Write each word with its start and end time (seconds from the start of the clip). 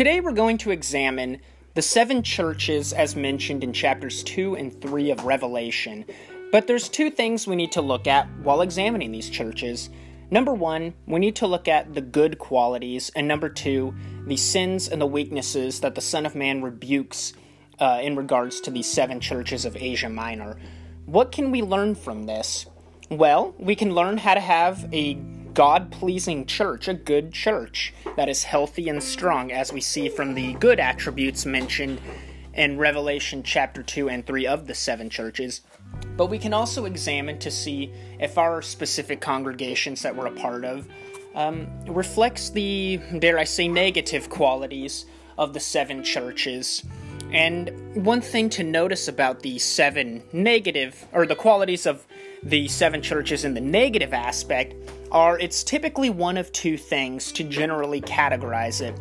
Today 0.00 0.22
we're 0.22 0.32
going 0.32 0.56
to 0.56 0.70
examine 0.70 1.42
the 1.74 1.82
seven 1.82 2.22
churches 2.22 2.94
as 2.94 3.14
mentioned 3.14 3.62
in 3.62 3.74
chapters 3.74 4.22
2 4.22 4.56
and 4.56 4.80
3 4.80 5.10
of 5.10 5.26
Revelation. 5.26 6.06
But 6.50 6.66
there's 6.66 6.88
two 6.88 7.10
things 7.10 7.46
we 7.46 7.54
need 7.54 7.72
to 7.72 7.82
look 7.82 8.06
at 8.06 8.26
while 8.42 8.62
examining 8.62 9.12
these 9.12 9.28
churches. 9.28 9.90
Number 10.30 10.54
one, 10.54 10.94
we 11.04 11.20
need 11.20 11.36
to 11.36 11.46
look 11.46 11.68
at 11.68 11.92
the 11.92 12.00
good 12.00 12.38
qualities, 12.38 13.10
and 13.14 13.28
number 13.28 13.50
two, 13.50 13.94
the 14.26 14.38
sins 14.38 14.88
and 14.88 15.02
the 15.02 15.06
weaknesses 15.06 15.80
that 15.80 15.94
the 15.94 16.00
Son 16.00 16.24
of 16.24 16.34
Man 16.34 16.62
rebukes 16.62 17.34
uh, 17.78 18.00
in 18.02 18.16
regards 18.16 18.58
to 18.62 18.70
these 18.70 18.90
seven 18.90 19.20
churches 19.20 19.66
of 19.66 19.76
Asia 19.76 20.08
Minor. 20.08 20.56
What 21.04 21.30
can 21.30 21.50
we 21.50 21.60
learn 21.60 21.94
from 21.94 22.24
this? 22.24 22.64
Well, 23.10 23.54
we 23.58 23.74
can 23.74 23.94
learn 23.94 24.16
how 24.16 24.32
to 24.32 24.40
have 24.40 24.88
a 24.94 25.20
God 25.54 25.90
pleasing 25.90 26.46
church, 26.46 26.86
a 26.86 26.94
good 26.94 27.32
church 27.32 27.92
that 28.16 28.28
is 28.28 28.44
healthy 28.44 28.88
and 28.88 29.02
strong, 29.02 29.50
as 29.50 29.72
we 29.72 29.80
see 29.80 30.08
from 30.08 30.34
the 30.34 30.54
good 30.54 30.78
attributes 30.78 31.44
mentioned 31.44 32.00
in 32.54 32.78
Revelation 32.78 33.42
chapter 33.42 33.82
2 33.82 34.08
and 34.08 34.26
3 34.26 34.46
of 34.46 34.66
the 34.66 34.74
seven 34.74 35.10
churches. 35.10 35.62
But 36.16 36.26
we 36.26 36.38
can 36.38 36.52
also 36.52 36.84
examine 36.84 37.38
to 37.40 37.50
see 37.50 37.92
if 38.20 38.38
our 38.38 38.62
specific 38.62 39.20
congregations 39.20 40.02
that 40.02 40.14
we're 40.14 40.26
a 40.26 40.32
part 40.32 40.64
of 40.64 40.86
um, 41.34 41.68
reflects 41.86 42.50
the, 42.50 43.00
dare 43.18 43.38
I 43.38 43.44
say, 43.44 43.66
negative 43.66 44.30
qualities 44.30 45.06
of 45.38 45.52
the 45.52 45.60
seven 45.60 46.04
churches. 46.04 46.84
And 47.32 48.04
one 48.04 48.20
thing 48.20 48.50
to 48.50 48.64
notice 48.64 49.08
about 49.08 49.40
the 49.40 49.58
seven 49.58 50.22
negative, 50.32 51.06
or 51.12 51.26
the 51.26 51.36
qualities 51.36 51.86
of 51.86 52.06
the 52.42 52.68
seven 52.68 53.02
churches 53.02 53.44
in 53.44 53.54
the 53.54 53.60
negative 53.60 54.12
aspect, 54.12 54.74
are 55.12 55.38
it's 55.38 55.62
typically 55.62 56.10
one 56.10 56.36
of 56.36 56.52
two 56.52 56.76
things 56.76 57.32
to 57.32 57.44
generally 57.44 58.00
categorize 58.00 58.80
it. 58.80 58.94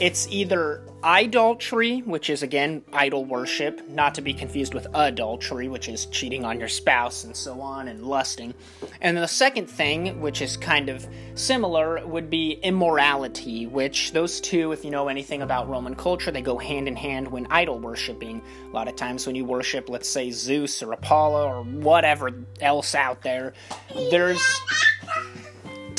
It's 0.00 0.26
either 0.28 0.84
idolatry, 1.04 1.98
which 2.00 2.30
is 2.30 2.42
again 2.42 2.82
idol 2.92 3.24
worship, 3.24 3.86
not 3.88 4.14
to 4.14 4.20
be 4.20 4.32
confused 4.32 4.72
with 4.72 4.86
adultery, 4.94 5.68
which 5.68 5.88
is 5.88 6.06
cheating 6.06 6.44
on 6.44 6.58
your 6.58 6.68
spouse 6.68 7.24
and 7.24 7.36
so 7.36 7.60
on 7.60 7.88
and 7.88 8.04
lusting. 8.04 8.54
And 9.00 9.16
the 9.16 9.26
second 9.26 9.68
thing, 9.68 10.20
which 10.20 10.42
is 10.42 10.56
kind 10.56 10.88
of 10.88 11.06
similar, 11.34 12.06
would 12.06 12.30
be 12.30 12.52
immorality, 12.62 13.66
which 13.66 14.12
those 14.12 14.40
two, 14.40 14.72
if 14.72 14.84
you 14.84 14.90
know 14.90 15.08
anything 15.08 15.42
about 15.42 15.68
Roman 15.68 15.94
culture, 15.94 16.30
they 16.30 16.42
go 16.42 16.56
hand 16.56 16.86
in 16.86 16.96
hand 16.96 17.28
when 17.28 17.46
idol 17.50 17.78
worshiping. 17.78 18.40
A 18.70 18.74
lot 18.74 18.88
of 18.88 18.96
times 18.96 19.26
when 19.26 19.36
you 19.36 19.44
worship, 19.44 19.88
let's 19.88 20.08
say 20.08 20.30
Zeus 20.30 20.82
or 20.82 20.92
Apollo 20.92 21.48
or 21.48 21.64
whatever 21.64 22.30
else 22.60 22.94
out 22.94 23.22
there, 23.22 23.54
there's 24.10 24.42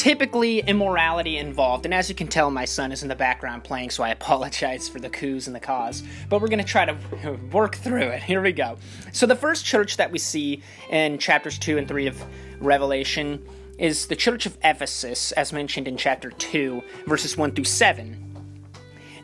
typically 0.03 0.59
immorality 0.59 1.37
involved. 1.37 1.85
And 1.85 1.93
as 1.93 2.09
you 2.09 2.15
can 2.15 2.27
tell, 2.27 2.51
my 2.51 2.65
son 2.65 2.91
is 2.91 3.03
in 3.03 3.07
the 3.07 3.15
background 3.15 3.63
playing, 3.63 3.89
so 3.89 4.03
I 4.03 4.09
apologize 4.09 4.89
for 4.89 4.99
the 4.99 5.09
coos 5.09 5.47
and 5.47 5.55
the 5.55 5.61
caws. 5.61 6.03
But 6.27 6.41
we're 6.41 6.49
going 6.49 6.59
to 6.59 6.65
try 6.65 6.83
to 6.83 7.39
work 7.53 7.77
through 7.77 8.09
it. 8.09 8.21
Here 8.21 8.41
we 8.41 8.51
go. 8.51 8.77
So, 9.13 9.25
the 9.25 9.35
first 9.37 9.63
church 9.63 9.95
that 9.95 10.11
we 10.11 10.19
see 10.19 10.61
in 10.89 11.19
chapters 11.19 11.57
2 11.57 11.77
and 11.77 11.87
3 11.87 12.07
of 12.07 12.21
Revelation 12.59 13.47
is 13.77 14.07
the 14.07 14.15
church 14.17 14.45
of 14.45 14.57
Ephesus, 14.61 15.31
as 15.31 15.53
mentioned 15.53 15.87
in 15.87 15.95
chapter 15.95 16.31
2, 16.31 16.83
verses 17.07 17.38
1 17.38 17.53
through 17.53 17.63
7. 17.63 18.19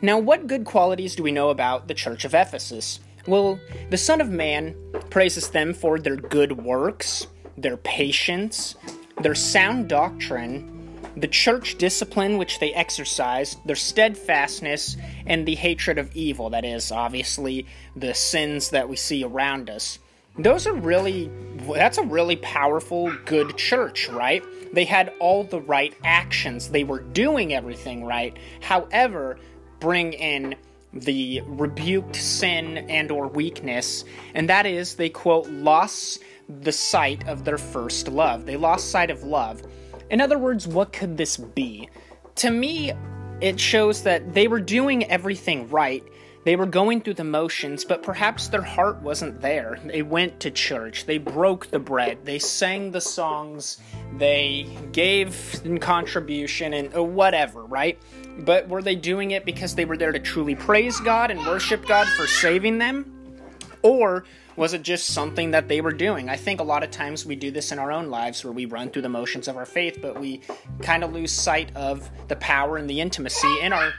Now, 0.00 0.18
what 0.18 0.46
good 0.46 0.64
qualities 0.64 1.14
do 1.14 1.22
we 1.22 1.30
know 1.30 1.50
about 1.50 1.88
the 1.88 1.94
church 1.94 2.24
of 2.24 2.32
Ephesus? 2.32 3.00
Well, 3.26 3.60
the 3.90 3.98
Son 3.98 4.22
of 4.22 4.30
Man 4.30 4.74
praises 5.10 5.50
them 5.50 5.74
for 5.74 5.98
their 5.98 6.16
good 6.16 6.52
works, 6.52 7.26
their 7.58 7.76
patience, 7.76 8.76
their 9.22 9.34
sound 9.34 9.88
doctrine, 9.88 10.98
the 11.16 11.28
church 11.28 11.76
discipline 11.76 12.38
which 12.38 12.58
they 12.60 12.72
exercise, 12.72 13.56
their 13.64 13.76
steadfastness, 13.76 14.96
and 15.26 15.46
the 15.46 15.54
hatred 15.54 15.98
of 15.98 16.14
evil 16.14 16.50
that 16.50 16.64
is, 16.64 16.92
obviously, 16.92 17.66
the 17.96 18.14
sins 18.14 18.70
that 18.70 18.88
we 18.88 18.96
see 18.96 19.24
around 19.24 19.68
us. 19.68 19.98
Those 20.38 20.66
are 20.66 20.72
really, 20.72 21.30
that's 21.74 21.98
a 21.98 22.04
really 22.04 22.36
powerful, 22.36 23.12
good 23.24 23.56
church, 23.56 24.08
right? 24.08 24.42
They 24.72 24.84
had 24.84 25.12
all 25.18 25.44
the 25.44 25.60
right 25.60 25.94
actions, 26.04 26.70
they 26.70 26.84
were 26.84 27.00
doing 27.00 27.52
everything 27.52 28.04
right. 28.04 28.36
However, 28.60 29.38
bring 29.80 30.12
in 30.12 30.54
the 30.92 31.40
rebuked 31.46 32.16
sin 32.16 32.76
and 32.76 33.12
or 33.12 33.28
weakness 33.28 34.04
and 34.34 34.48
that 34.48 34.66
is 34.66 34.96
they 34.96 35.08
quote 35.08 35.48
loss 35.48 36.18
the 36.60 36.72
sight 36.72 37.26
of 37.28 37.44
their 37.44 37.58
first 37.58 38.08
love. 38.08 38.46
They 38.46 38.56
lost 38.56 38.90
sight 38.90 39.10
of 39.10 39.22
love. 39.22 39.62
In 40.10 40.20
other 40.20 40.38
words, 40.38 40.66
what 40.66 40.92
could 40.92 41.16
this 41.16 41.36
be? 41.36 41.88
To 42.36 42.50
me, 42.50 42.92
it 43.40 43.58
shows 43.58 44.02
that 44.02 44.34
they 44.34 44.48
were 44.48 44.60
doing 44.60 45.04
everything 45.04 45.68
right. 45.70 46.02
They 46.44 46.56
were 46.56 46.66
going 46.66 47.02
through 47.02 47.14
the 47.14 47.24
motions, 47.24 47.84
but 47.84 48.02
perhaps 48.02 48.48
their 48.48 48.62
heart 48.62 49.02
wasn't 49.02 49.40
there. 49.40 49.78
They 49.84 50.02
went 50.02 50.40
to 50.40 50.50
church, 50.50 51.04
they 51.04 51.18
broke 51.18 51.66
the 51.66 51.78
bread, 51.78 52.24
they 52.24 52.38
sang 52.38 52.90
the 52.90 53.00
songs, 53.00 53.78
they 54.16 54.66
gave 54.92 55.60
in 55.64 55.78
contribution 55.78 56.72
and 56.72 56.94
uh, 56.96 57.04
whatever, 57.04 57.64
right? 57.66 57.98
But 58.38 58.68
were 58.68 58.80
they 58.80 58.96
doing 58.96 59.32
it 59.32 59.44
because 59.44 59.74
they 59.74 59.84
were 59.84 59.98
there 59.98 60.12
to 60.12 60.18
truly 60.18 60.54
praise 60.54 60.98
God 61.00 61.30
and 61.30 61.40
worship 61.40 61.86
God 61.86 62.06
for 62.16 62.26
saving 62.26 62.78
them? 62.78 63.36
Or 63.82 64.24
was 64.60 64.74
it 64.74 64.82
just 64.82 65.06
something 65.06 65.52
that 65.52 65.68
they 65.68 65.80
were 65.80 65.90
doing? 65.90 66.28
I 66.28 66.36
think 66.36 66.60
a 66.60 66.62
lot 66.62 66.82
of 66.82 66.90
times 66.90 67.24
we 67.24 67.34
do 67.34 67.50
this 67.50 67.72
in 67.72 67.78
our 67.78 67.90
own 67.90 68.10
lives 68.10 68.44
where 68.44 68.52
we 68.52 68.66
run 68.66 68.90
through 68.90 69.00
the 69.00 69.08
motions 69.08 69.48
of 69.48 69.56
our 69.56 69.64
faith, 69.64 70.00
but 70.02 70.20
we 70.20 70.42
kind 70.82 71.02
of 71.02 71.14
lose 71.14 71.32
sight 71.32 71.74
of 71.74 72.10
the 72.28 72.36
power 72.36 72.76
and 72.76 72.88
the 72.88 73.00
intimacy 73.00 73.58
in 73.62 73.72
our 73.72 73.94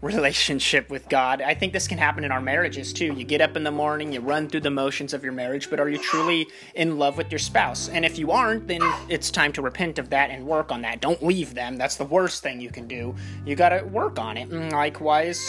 relationship 0.00 0.88
with 0.88 1.06
God. 1.10 1.42
I 1.42 1.52
think 1.52 1.74
this 1.74 1.86
can 1.86 1.98
happen 1.98 2.24
in 2.24 2.32
our 2.32 2.40
marriages 2.40 2.94
too. 2.94 3.12
You 3.12 3.24
get 3.24 3.42
up 3.42 3.56
in 3.56 3.62
the 3.62 3.70
morning, 3.70 4.10
you 4.10 4.20
run 4.20 4.48
through 4.48 4.60
the 4.60 4.70
motions 4.70 5.12
of 5.12 5.22
your 5.22 5.34
marriage, 5.34 5.68
but 5.68 5.78
are 5.78 5.88
you 5.90 5.98
truly 5.98 6.48
in 6.74 6.96
love 6.96 7.18
with 7.18 7.30
your 7.30 7.38
spouse? 7.38 7.90
And 7.90 8.02
if 8.02 8.18
you 8.18 8.30
aren't, 8.30 8.68
then 8.68 8.80
it's 9.10 9.30
time 9.30 9.52
to 9.52 9.60
repent 9.60 9.98
of 9.98 10.08
that 10.08 10.30
and 10.30 10.46
work 10.46 10.72
on 10.72 10.80
that. 10.80 11.02
Don't 11.02 11.22
leave 11.22 11.52
them. 11.52 11.76
That's 11.76 11.96
the 11.96 12.06
worst 12.06 12.42
thing 12.42 12.58
you 12.58 12.70
can 12.70 12.88
do. 12.88 13.14
You 13.44 13.54
got 13.54 13.68
to 13.68 13.84
work 13.84 14.18
on 14.18 14.38
it. 14.38 14.48
And 14.48 14.72
likewise, 14.72 15.46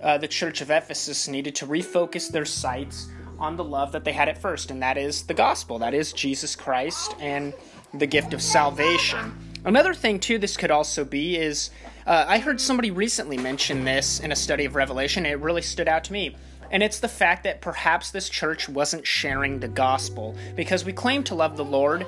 uh, 0.00 0.16
the 0.16 0.28
church 0.28 0.62
of 0.62 0.70
Ephesus 0.70 1.28
needed 1.28 1.54
to 1.56 1.66
refocus 1.66 2.30
their 2.30 2.46
sights 2.46 3.10
on 3.38 3.56
the 3.56 3.64
love 3.64 3.92
that 3.92 4.04
they 4.04 4.12
had 4.12 4.28
at 4.28 4.38
first, 4.38 4.70
and 4.70 4.82
that 4.82 4.96
is 4.96 5.22
the 5.22 5.34
gospel. 5.34 5.78
That 5.78 5.94
is 5.94 6.12
Jesus 6.12 6.56
Christ 6.56 7.14
and 7.20 7.54
the 7.94 8.06
gift 8.06 8.32
of 8.32 8.42
salvation. 8.42 9.36
Another 9.64 9.94
thing, 9.94 10.20
too, 10.20 10.38
this 10.38 10.56
could 10.56 10.70
also 10.70 11.04
be 11.04 11.36
is 11.36 11.70
uh, 12.06 12.24
I 12.28 12.38
heard 12.38 12.60
somebody 12.60 12.90
recently 12.90 13.36
mention 13.36 13.84
this 13.84 14.20
in 14.20 14.30
a 14.30 14.36
study 14.36 14.64
of 14.64 14.76
Revelation, 14.76 15.26
it 15.26 15.40
really 15.40 15.62
stood 15.62 15.88
out 15.88 16.04
to 16.04 16.12
me. 16.12 16.36
And 16.70 16.82
it's 16.82 17.00
the 17.00 17.08
fact 17.08 17.44
that 17.44 17.60
perhaps 17.60 18.10
this 18.10 18.28
church 18.28 18.68
wasn't 18.68 19.06
sharing 19.06 19.60
the 19.60 19.68
gospel 19.68 20.36
because 20.56 20.84
we 20.84 20.92
claim 20.92 21.22
to 21.24 21.34
love 21.34 21.56
the 21.56 21.64
Lord, 21.64 22.06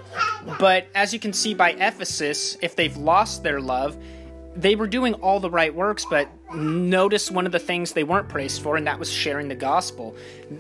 but 0.59 0.87
as 0.95 1.13
you 1.13 1.21
can 1.21 1.33
see 1.33 1.55
by 1.55 1.71
Ephesus, 1.73 2.57
if 2.61 2.75
they've 2.75 2.97
lost 2.97 3.43
their 3.43 3.61
love, 3.61 3.97
they 4.57 4.75
were 4.75 4.89
doing 4.89 5.15
all 5.15 5.39
the 5.39 5.51
right 5.51 5.73
works, 5.73 6.05
but 6.11 6.29
notice 6.55 7.31
one 7.31 7.47
of 7.47 7.53
the 7.53 7.59
things 7.59 7.93
they 7.93 8.05
weren't 8.05 8.29
praised 8.29 8.63
for, 8.63 8.77
and 8.77 8.87
that 8.87 8.99
was 8.99 9.11
sharing 9.11 9.49
the 9.49 9.55
gospel. 9.55 10.17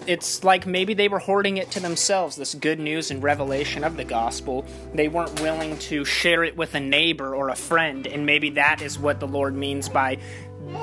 It's 0.06 0.44
like 0.44 0.66
maybe 0.66 0.94
they 0.94 1.08
were 1.08 1.18
hoarding 1.18 1.56
it 1.56 1.70
to 1.72 1.80
themselves, 1.80 2.36
this 2.36 2.54
good 2.54 2.78
news 2.78 3.10
and 3.10 3.22
revelation 3.22 3.84
of 3.84 3.96
the 3.96 4.04
gospel. 4.04 4.64
They 4.94 5.08
weren't 5.08 5.40
willing 5.40 5.78
to 5.78 6.04
share 6.04 6.44
it 6.44 6.56
with 6.56 6.74
a 6.74 6.80
neighbor 6.80 7.34
or 7.34 7.48
a 7.48 7.56
friend, 7.56 8.06
and 8.06 8.26
maybe 8.26 8.50
that 8.50 8.82
is 8.82 8.98
what 8.98 9.20
the 9.20 9.28
Lord 9.28 9.54
means 9.54 9.88
by 9.88 10.18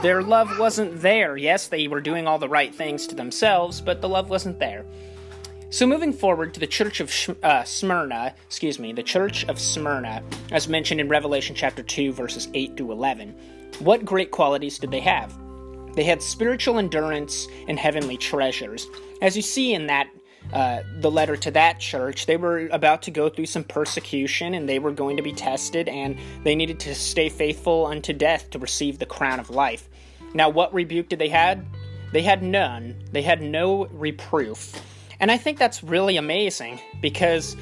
their 0.01 0.23
love 0.23 0.57
wasn't 0.57 1.01
there. 1.01 1.37
Yes, 1.37 1.67
they 1.67 1.87
were 1.87 2.01
doing 2.01 2.27
all 2.27 2.39
the 2.39 2.49
right 2.49 2.73
things 2.73 3.05
to 3.07 3.15
themselves, 3.15 3.81
but 3.81 4.01
the 4.01 4.09
love 4.09 4.29
wasn't 4.29 4.59
there. 4.59 4.85
So, 5.69 5.85
moving 5.85 6.13
forward 6.13 6.53
to 6.53 6.59
the 6.59 6.67
church 6.67 6.99
of 7.01 7.11
uh, 7.43 7.63
Smyrna, 7.63 8.33
excuse 8.45 8.79
me, 8.79 8.93
the 8.93 9.03
church 9.03 9.43
of 9.45 9.59
Smyrna, 9.59 10.23
as 10.51 10.69
mentioned 10.69 11.01
in 11.01 11.09
Revelation 11.09 11.55
chapter 11.55 11.83
2, 11.83 12.13
verses 12.13 12.47
8 12.53 12.77
to 12.77 12.91
11. 12.91 13.35
What 13.79 14.05
great 14.05 14.31
qualities 14.31 14.79
did 14.79 14.91
they 14.91 15.01
have? 15.01 15.37
They 15.95 16.03
had 16.03 16.21
spiritual 16.21 16.77
endurance 16.77 17.47
and 17.67 17.79
heavenly 17.79 18.17
treasures. 18.17 18.87
As 19.21 19.35
you 19.35 19.41
see 19.41 19.73
in 19.73 19.87
that 19.87 20.07
uh, 20.53 20.81
the 20.99 21.09
letter 21.09 21.35
to 21.37 21.51
that 21.51 21.79
church, 21.79 22.25
they 22.25 22.37
were 22.37 22.67
about 22.71 23.01
to 23.03 23.11
go 23.11 23.29
through 23.29 23.47
some 23.47 23.63
persecution 23.63 24.53
and 24.53 24.69
they 24.69 24.79
were 24.79 24.91
going 24.91 25.17
to 25.17 25.23
be 25.23 25.33
tested, 25.33 25.89
and 25.89 26.17
they 26.43 26.55
needed 26.55 26.79
to 26.81 26.93
stay 26.93 27.29
faithful 27.29 27.85
unto 27.87 28.13
death 28.13 28.49
to 28.51 28.59
receive 28.59 28.99
the 28.99 29.05
crown 29.05 29.39
of 29.39 29.49
life. 29.49 29.89
Now, 30.33 30.49
what 30.49 30.73
rebuke 30.73 31.09
did 31.09 31.19
they 31.19 31.29
had? 31.29 31.65
They 32.11 32.21
had 32.21 32.43
none. 32.43 32.95
They 33.11 33.21
had 33.21 33.41
no 33.41 33.87
reproof. 33.87 34.81
And 35.19 35.31
I 35.31 35.37
think 35.37 35.57
that's 35.57 35.83
really 35.83 36.17
amazing 36.17 36.79
because, 37.01 37.55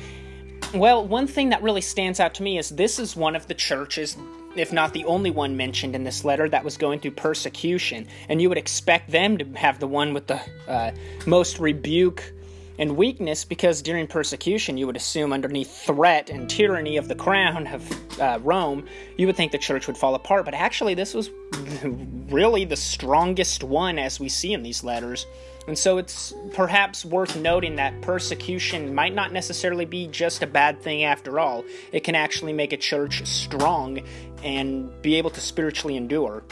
well, 0.73 1.05
one 1.05 1.27
thing 1.27 1.49
that 1.49 1.61
really 1.61 1.81
stands 1.81 2.19
out 2.19 2.33
to 2.35 2.43
me 2.43 2.57
is 2.57 2.69
this 2.69 2.99
is 2.99 3.15
one 3.15 3.35
of 3.35 3.47
the 3.47 3.53
churches, 3.53 4.17
if 4.55 4.73
not 4.73 4.93
the 4.93 5.05
only 5.05 5.31
one 5.31 5.57
mentioned 5.57 5.95
in 5.95 6.03
this 6.03 6.25
letter, 6.25 6.49
that 6.49 6.63
was 6.63 6.77
going 6.77 6.99
through 6.99 7.11
persecution. 7.11 8.07
And 8.29 8.41
you 8.41 8.49
would 8.49 8.57
expect 8.57 9.11
them 9.11 9.37
to 9.37 9.45
have 9.53 9.79
the 9.79 9.87
one 9.87 10.13
with 10.13 10.27
the 10.27 10.41
uh, 10.67 10.91
most 11.25 11.59
rebuke 11.59 12.33
and 12.79 12.97
weakness 12.97 13.45
because 13.45 13.81
during 13.81 14.07
persecution, 14.07 14.77
you 14.77 14.87
would 14.87 14.95
assume 14.95 15.31
underneath 15.31 15.85
threat 15.85 16.29
and 16.29 16.49
tyranny 16.49 16.97
of 16.97 17.07
the 17.07 17.15
crown 17.15 17.67
of 17.67 18.19
uh, 18.19 18.39
Rome, 18.41 18.87
you 19.17 19.27
would 19.27 19.35
think 19.35 19.51
the 19.51 19.57
church 19.57 19.87
would 19.87 19.97
fall 19.97 20.15
apart. 20.15 20.45
But 20.45 20.53
actually, 20.53 20.93
this 20.95 21.13
was 21.13 21.29
really 21.83 22.65
the 22.65 22.75
strongest 22.75 23.63
one 23.63 23.99
as 23.99 24.19
we 24.19 24.29
see 24.29 24.53
in 24.53 24.63
these 24.63 24.83
letters. 24.83 25.25
And 25.67 25.77
so 25.77 25.97
it's 25.97 26.33
perhaps 26.53 27.05
worth 27.05 27.37
noting 27.37 27.77
that 27.77 28.01
persecution 28.01 28.93
might 28.93 29.15
not 29.15 29.31
necessarily 29.31 29.85
be 29.85 30.07
just 30.07 30.43
a 30.43 30.47
bad 30.47 30.81
thing 30.81 31.03
after 31.03 31.39
all. 31.39 31.63
It 31.91 32.03
can 32.03 32.15
actually 32.15 32.53
make 32.53 32.73
a 32.73 32.77
church 32.77 33.25
strong 33.25 34.01
and 34.43 35.01
be 35.01 35.15
able 35.15 35.29
to 35.31 35.41
spiritually 35.41 35.95
endure. 35.95 36.43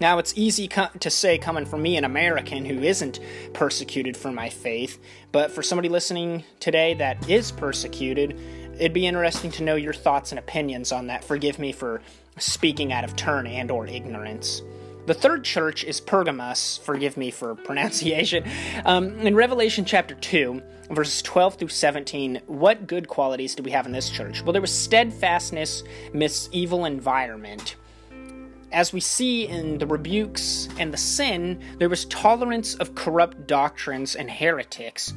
Now, 0.00 0.18
it's 0.18 0.32
easy 0.36 0.68
co- 0.68 0.88
to 1.00 1.10
say 1.10 1.38
coming 1.38 1.66
from 1.66 1.82
me, 1.82 1.96
an 1.96 2.04
American 2.04 2.64
who 2.64 2.82
isn't 2.82 3.18
persecuted 3.52 4.16
for 4.16 4.30
my 4.30 4.48
faith, 4.48 5.00
but 5.32 5.50
for 5.50 5.62
somebody 5.62 5.88
listening 5.88 6.44
today 6.60 6.94
that 6.94 7.28
is 7.28 7.50
persecuted, 7.50 8.38
it'd 8.74 8.92
be 8.92 9.06
interesting 9.06 9.50
to 9.52 9.64
know 9.64 9.74
your 9.74 9.92
thoughts 9.92 10.30
and 10.30 10.38
opinions 10.38 10.92
on 10.92 11.08
that. 11.08 11.24
Forgive 11.24 11.58
me 11.58 11.72
for 11.72 12.00
speaking 12.38 12.92
out 12.92 13.02
of 13.02 13.16
turn 13.16 13.46
and 13.48 13.70
or 13.72 13.86
ignorance. 13.88 14.62
The 15.08 15.14
third 15.14 15.42
church 15.42 15.84
is 15.84 16.02
Pergamos. 16.02 16.80
Forgive 16.84 17.16
me 17.16 17.30
for 17.30 17.54
pronunciation. 17.54 18.44
Um, 18.84 19.18
in 19.20 19.34
Revelation 19.34 19.86
chapter 19.86 20.14
2, 20.14 20.62
verses 20.90 21.22
12 21.22 21.54
through 21.54 21.68
17, 21.68 22.42
what 22.46 22.86
good 22.86 23.08
qualities 23.08 23.54
do 23.54 23.62
we 23.62 23.70
have 23.70 23.86
in 23.86 23.92
this 23.92 24.10
church? 24.10 24.42
Well, 24.42 24.52
there 24.52 24.60
was 24.60 24.70
steadfastness 24.70 25.82
amidst 26.12 26.52
evil 26.52 26.84
environment 26.84 27.76
as 28.72 28.92
we 28.92 29.00
see 29.00 29.46
in 29.46 29.78
the 29.78 29.86
rebukes 29.86 30.68
and 30.78 30.92
the 30.92 30.98
sin, 30.98 31.60
there 31.78 31.88
was 31.88 32.04
tolerance 32.06 32.74
of 32.74 32.94
corrupt 32.94 33.46
doctrines 33.46 34.14
and 34.14 34.30
heretics. 34.30 35.14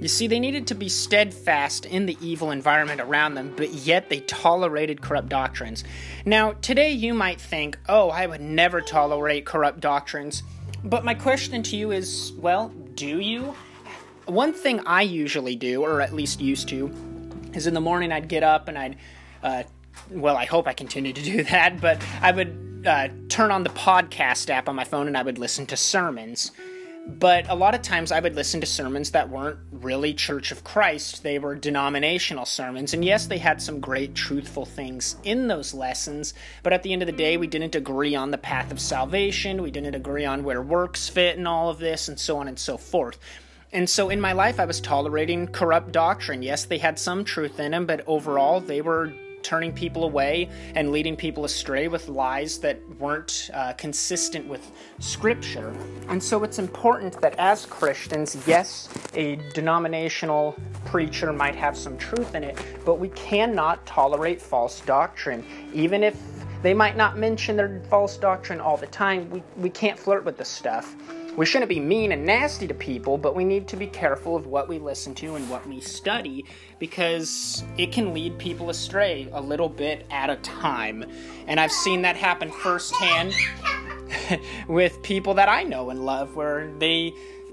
You 0.00 0.08
see, 0.08 0.26
they 0.26 0.40
needed 0.40 0.66
to 0.68 0.74
be 0.74 0.88
steadfast 0.88 1.86
in 1.86 2.06
the 2.06 2.16
evil 2.20 2.50
environment 2.50 3.00
around 3.00 3.34
them, 3.34 3.52
but 3.56 3.72
yet 3.72 4.10
they 4.10 4.20
tolerated 4.20 5.00
corrupt 5.00 5.28
doctrines. 5.28 5.84
Now, 6.24 6.52
today 6.52 6.90
you 6.90 7.14
might 7.14 7.40
think, 7.40 7.78
oh, 7.88 8.10
I 8.10 8.26
would 8.26 8.40
never 8.40 8.80
tolerate 8.80 9.46
corrupt 9.46 9.80
doctrines. 9.80 10.42
But 10.82 11.04
my 11.04 11.14
question 11.14 11.62
to 11.64 11.76
you 11.76 11.90
is, 11.92 12.32
well, 12.36 12.68
do 12.94 13.20
you? 13.20 13.54
One 14.26 14.52
thing 14.52 14.80
I 14.86 15.02
usually 15.02 15.56
do, 15.56 15.82
or 15.82 16.00
at 16.00 16.12
least 16.12 16.40
used 16.40 16.68
to, 16.68 16.92
is 17.54 17.66
in 17.66 17.74
the 17.74 17.80
morning 17.80 18.12
I'd 18.12 18.28
get 18.28 18.42
up 18.42 18.68
and 18.68 18.78
I'd, 18.78 18.96
uh, 19.42 19.62
well, 20.10 20.36
I 20.36 20.44
hope 20.44 20.66
I 20.66 20.72
continue 20.72 21.12
to 21.12 21.22
do 21.22 21.44
that, 21.44 21.80
but 21.80 22.02
I 22.20 22.32
would 22.32 22.63
uh, 22.86 23.08
turn 23.28 23.50
on 23.50 23.64
the 23.64 23.70
podcast 23.70 24.50
app 24.50 24.68
on 24.68 24.76
my 24.76 24.84
phone 24.84 25.06
and 25.06 25.16
I 25.16 25.22
would 25.22 25.38
listen 25.38 25.66
to 25.66 25.76
sermons. 25.76 26.52
But 27.06 27.50
a 27.50 27.54
lot 27.54 27.74
of 27.74 27.82
times 27.82 28.12
I 28.12 28.20
would 28.20 28.34
listen 28.34 28.60
to 28.62 28.66
sermons 28.66 29.10
that 29.10 29.28
weren't 29.28 29.58
really 29.70 30.14
Church 30.14 30.50
of 30.50 30.64
Christ. 30.64 31.22
They 31.22 31.38
were 31.38 31.54
denominational 31.54 32.46
sermons. 32.46 32.94
And 32.94 33.04
yes, 33.04 33.26
they 33.26 33.36
had 33.36 33.60
some 33.60 33.78
great 33.78 34.14
truthful 34.14 34.64
things 34.64 35.16
in 35.22 35.46
those 35.46 35.74
lessons. 35.74 36.32
But 36.62 36.72
at 36.72 36.82
the 36.82 36.94
end 36.94 37.02
of 37.02 37.06
the 37.06 37.12
day, 37.12 37.36
we 37.36 37.46
didn't 37.46 37.74
agree 37.74 38.14
on 38.14 38.30
the 38.30 38.38
path 38.38 38.72
of 38.72 38.80
salvation. 38.80 39.62
We 39.62 39.70
didn't 39.70 39.94
agree 39.94 40.24
on 40.24 40.44
where 40.44 40.62
works 40.62 41.06
fit 41.06 41.36
and 41.36 41.46
all 41.46 41.68
of 41.68 41.78
this, 41.78 42.08
and 42.08 42.18
so 42.18 42.38
on 42.38 42.48
and 42.48 42.58
so 42.58 42.78
forth. 42.78 43.18
And 43.70 43.90
so 43.90 44.08
in 44.08 44.20
my 44.20 44.32
life, 44.32 44.58
I 44.58 44.64
was 44.64 44.80
tolerating 44.80 45.48
corrupt 45.48 45.92
doctrine. 45.92 46.42
Yes, 46.42 46.64
they 46.64 46.78
had 46.78 46.98
some 46.98 47.24
truth 47.24 47.60
in 47.60 47.72
them, 47.72 47.84
but 47.84 48.04
overall, 48.06 48.60
they 48.60 48.80
were 48.80 49.12
turning 49.44 49.72
people 49.72 50.04
away 50.04 50.48
and 50.74 50.90
leading 50.90 51.14
people 51.14 51.44
astray 51.44 51.86
with 51.86 52.08
lies 52.08 52.58
that 52.58 52.80
weren't 52.98 53.50
uh, 53.54 53.72
consistent 53.74 54.48
with 54.48 54.72
Scripture. 54.98 55.72
And 56.08 56.22
so 56.22 56.42
it's 56.42 56.58
important 56.58 57.20
that 57.20 57.38
as 57.38 57.66
Christians, 57.66 58.36
yes, 58.46 58.88
a 59.14 59.36
denominational 59.52 60.56
preacher 60.86 61.32
might 61.32 61.54
have 61.54 61.76
some 61.76 61.96
truth 61.98 62.34
in 62.34 62.42
it, 62.42 62.58
but 62.84 62.98
we 62.98 63.10
cannot 63.10 63.84
tolerate 63.86 64.40
false 64.40 64.80
doctrine. 64.80 65.44
Even 65.72 66.02
if 66.02 66.16
they 66.62 66.72
might 66.72 66.96
not 66.96 67.18
mention 67.18 67.56
their 67.56 67.82
false 67.90 68.16
doctrine 68.16 68.60
all 68.60 68.78
the 68.78 68.86
time, 68.86 69.28
we, 69.28 69.42
we 69.58 69.68
can't 69.68 69.98
flirt 69.98 70.24
with 70.24 70.38
the 70.38 70.44
stuff. 70.44 70.96
We 71.36 71.46
shouldn't 71.46 71.68
be 71.68 71.80
mean 71.80 72.12
and 72.12 72.24
nasty 72.24 72.68
to 72.68 72.74
people, 72.74 73.18
but 73.18 73.34
we 73.34 73.44
need 73.44 73.66
to 73.68 73.76
be 73.76 73.88
careful 73.88 74.36
of 74.36 74.46
what 74.46 74.68
we 74.68 74.78
listen 74.78 75.16
to 75.16 75.34
and 75.34 75.50
what 75.50 75.66
we 75.66 75.80
study 75.80 76.44
because 76.78 77.64
it 77.76 77.90
can 77.90 78.14
lead 78.14 78.38
people 78.38 78.70
astray 78.70 79.28
a 79.32 79.40
little 79.40 79.68
bit 79.68 80.06
at 80.10 80.30
a 80.30 80.36
time. 80.36 81.04
And 81.48 81.58
I've 81.58 81.72
seen 81.72 82.02
that 82.02 82.14
happen 82.14 82.52
firsthand 82.52 83.34
with 84.68 85.02
people 85.02 85.34
that 85.34 85.48
I 85.48 85.64
know 85.64 85.90
and 85.90 86.06
love 86.06 86.36
where 86.36 86.70
they 86.78 87.12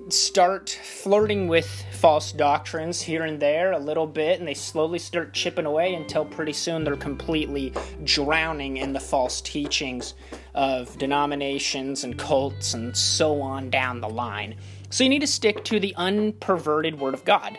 start 0.09 0.69
flirting 0.69 1.47
with 1.47 1.67
false 1.93 2.31
doctrines 2.31 3.01
here 3.01 3.23
and 3.23 3.39
there 3.39 3.71
a 3.71 3.79
little 3.79 4.07
bit, 4.07 4.37
and 4.39 4.47
they 4.47 4.53
slowly 4.53 4.99
start 4.99 5.33
chipping 5.33 5.65
away 5.65 5.95
until 5.95 6.25
pretty 6.25 6.53
soon 6.53 6.83
they're 6.83 6.95
completely 6.95 7.73
drowning 8.03 8.77
in 8.77 8.93
the 8.93 8.99
false 8.99 9.41
teachings 9.41 10.13
of 10.53 10.97
denominations 10.97 12.03
and 12.03 12.17
cults 12.17 12.73
and 12.73 12.95
so 12.95 13.41
on 13.41 13.69
down 13.69 14.01
the 14.01 14.09
line. 14.09 14.55
So 14.89 15.03
you 15.03 15.09
need 15.09 15.19
to 15.19 15.27
stick 15.27 15.63
to 15.65 15.79
the 15.79 15.93
unperverted 15.97 16.99
Word 16.99 17.13
of 17.13 17.23
God. 17.23 17.57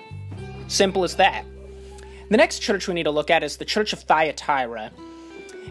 Simple 0.69 1.05
as 1.05 1.17
that. 1.17 1.44
The 2.31 2.37
next 2.37 2.61
church 2.61 2.89
we 2.89 2.94
need 2.94 3.03
to 3.05 3.11
look 3.11 3.31
at 3.31 3.43
is 3.43 3.56
the 3.56 3.65
Church 3.65 3.93
of 3.93 4.00
Thyatira, 4.00 4.91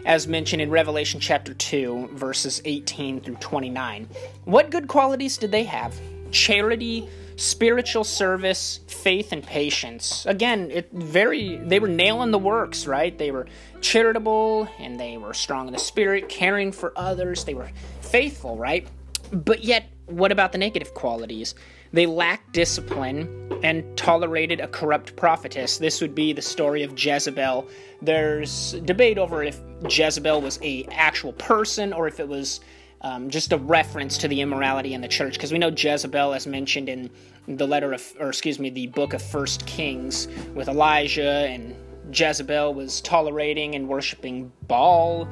as 0.04 0.26
mentioned 0.26 0.62
in 0.62 0.70
Revelation 0.70 1.20
chapter 1.20 1.54
2, 1.54 2.10
verses 2.12 2.62
18 2.64 3.20
through 3.20 3.36
29. 3.36 4.08
What 4.44 4.70
good 4.70 4.88
qualities 4.88 5.36
did 5.36 5.52
they 5.52 5.64
have? 5.64 5.94
Charity, 6.32 7.08
spiritual 7.36 8.04
service, 8.04 8.80
faith, 8.88 9.32
and 9.32 9.42
patience. 9.42 10.26
Again, 10.26 10.70
it 10.70 10.90
very 10.92 11.56
they 11.56 11.78
were 11.78 11.88
nailing 11.88 12.30
the 12.30 12.38
works, 12.38 12.86
right? 12.86 13.16
They 13.16 13.30
were 13.30 13.46
charitable 13.80 14.68
and 14.78 14.98
they 14.98 15.16
were 15.16 15.34
strong 15.34 15.66
in 15.66 15.72
the 15.72 15.78
spirit, 15.78 16.28
caring 16.28 16.72
for 16.72 16.92
others. 16.96 17.44
They 17.44 17.54
were 17.54 17.70
faithful, 18.00 18.56
right? 18.56 18.86
But 19.32 19.64
yet, 19.64 19.86
what 20.06 20.32
about 20.32 20.52
the 20.52 20.58
negative 20.58 20.94
qualities? 20.94 21.54
They 21.92 22.06
lacked 22.06 22.52
discipline 22.52 23.60
and 23.62 23.96
tolerated 23.96 24.60
a 24.60 24.68
corrupt 24.68 25.14
prophetess. 25.16 25.78
This 25.78 26.00
would 26.00 26.14
be 26.14 26.32
the 26.32 26.42
story 26.42 26.82
of 26.82 26.98
Jezebel. 26.98 27.68
There's 28.00 28.72
debate 28.84 29.18
over 29.18 29.42
if 29.42 29.60
Jezebel 29.88 30.40
was 30.40 30.58
a 30.62 30.84
actual 30.90 31.34
person 31.34 31.92
or 31.92 32.08
if 32.08 32.18
it 32.18 32.28
was 32.28 32.60
um, 33.02 33.30
just 33.30 33.52
a 33.52 33.58
reference 33.58 34.18
to 34.18 34.28
the 34.28 34.40
immorality 34.40 34.94
in 34.94 35.00
the 35.00 35.08
church, 35.08 35.34
because 35.34 35.52
we 35.52 35.58
know 35.58 35.68
Jezebel, 35.68 36.34
as 36.34 36.46
mentioned 36.46 36.88
in 36.88 37.10
the 37.48 37.66
letter 37.66 37.92
of, 37.92 38.02
or 38.20 38.28
excuse 38.28 38.58
me, 38.58 38.70
the 38.70 38.86
book 38.88 39.12
of 39.12 39.22
First 39.22 39.66
Kings 39.66 40.28
with 40.54 40.68
Elijah, 40.68 41.46
and 41.48 41.74
Jezebel 42.12 42.74
was 42.74 43.00
tolerating 43.00 43.74
and 43.74 43.88
worshiping 43.88 44.52
Baal, 44.68 45.24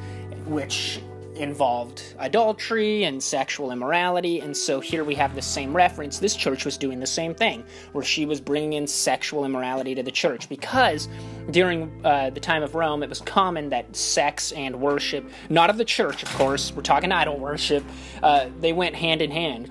which 0.47 1.01
involved 1.41 2.15
adultery 2.19 3.05
and 3.05 3.23
sexual 3.23 3.73
immorality, 3.73 4.41
and 4.41 4.57
so 4.57 4.81
here 4.81 5.05
we 5.05 5.15
have 5.15 5.35
the 5.35 5.43
same 5.43 5.75
reference. 5.75 6.19
This 6.19 6.37
church 6.37 6.65
was 6.65 6.77
doing 6.77 7.01
the 7.01 7.07
same 7.07 7.35
thing, 7.35 7.65
where 7.93 8.05
she 8.05 8.27
was 8.27 8.41
bringing 8.41 8.75
in 8.75 8.87
sexual 8.87 9.45
immorality 9.45 9.95
to 9.95 10.03
the 10.03 10.11
church 10.11 10.49
because 10.49 11.09
during 11.51 11.91
uh, 12.05 12.31
the 12.31 12.41
time 12.41 12.63
of 12.63 12.75
Rome, 12.75 13.03
it 13.03 13.09
was 13.09 13.21
common 13.21 13.71
that 13.71 13.95
sex 13.97 14.53
and 14.53 14.81
worship, 14.81 15.29
not 15.49 15.71
of 15.71 15.79
the 15.79 15.85
church, 15.85 16.23
of 16.23 16.33
course, 16.35 16.73
we're 16.73 16.83
talking 16.83 17.13
idol 17.13 17.39
worship, 17.39 17.85
uh, 18.23 18.49
they 18.61 18.73
went 18.73 18.95
hand 18.95 19.23
in 19.23 19.31
hand. 19.31 19.71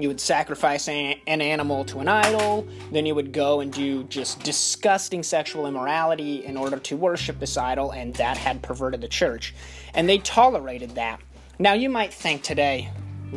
You 0.00 0.08
would 0.08 0.20
sacrifice 0.20 0.88
an 0.88 1.18
animal 1.26 1.84
to 1.86 1.98
an 2.00 2.08
idol, 2.08 2.66
then 2.90 3.06
you 3.06 3.14
would 3.14 3.32
go 3.32 3.60
and 3.60 3.72
do 3.72 4.04
just 4.04 4.42
disgusting 4.42 5.22
sexual 5.22 5.66
immorality 5.66 6.44
in 6.44 6.56
order 6.56 6.78
to 6.78 6.96
worship 6.96 7.38
this 7.38 7.56
idol, 7.56 7.90
and 7.90 8.14
that 8.14 8.36
had 8.36 8.62
perverted 8.62 9.00
the 9.00 9.08
church. 9.08 9.54
And 9.94 10.08
they 10.08 10.18
tolerated 10.18 10.94
that. 10.94 11.20
Now, 11.58 11.74
you 11.74 11.90
might 11.90 12.14
think 12.14 12.42
today, 12.42 12.90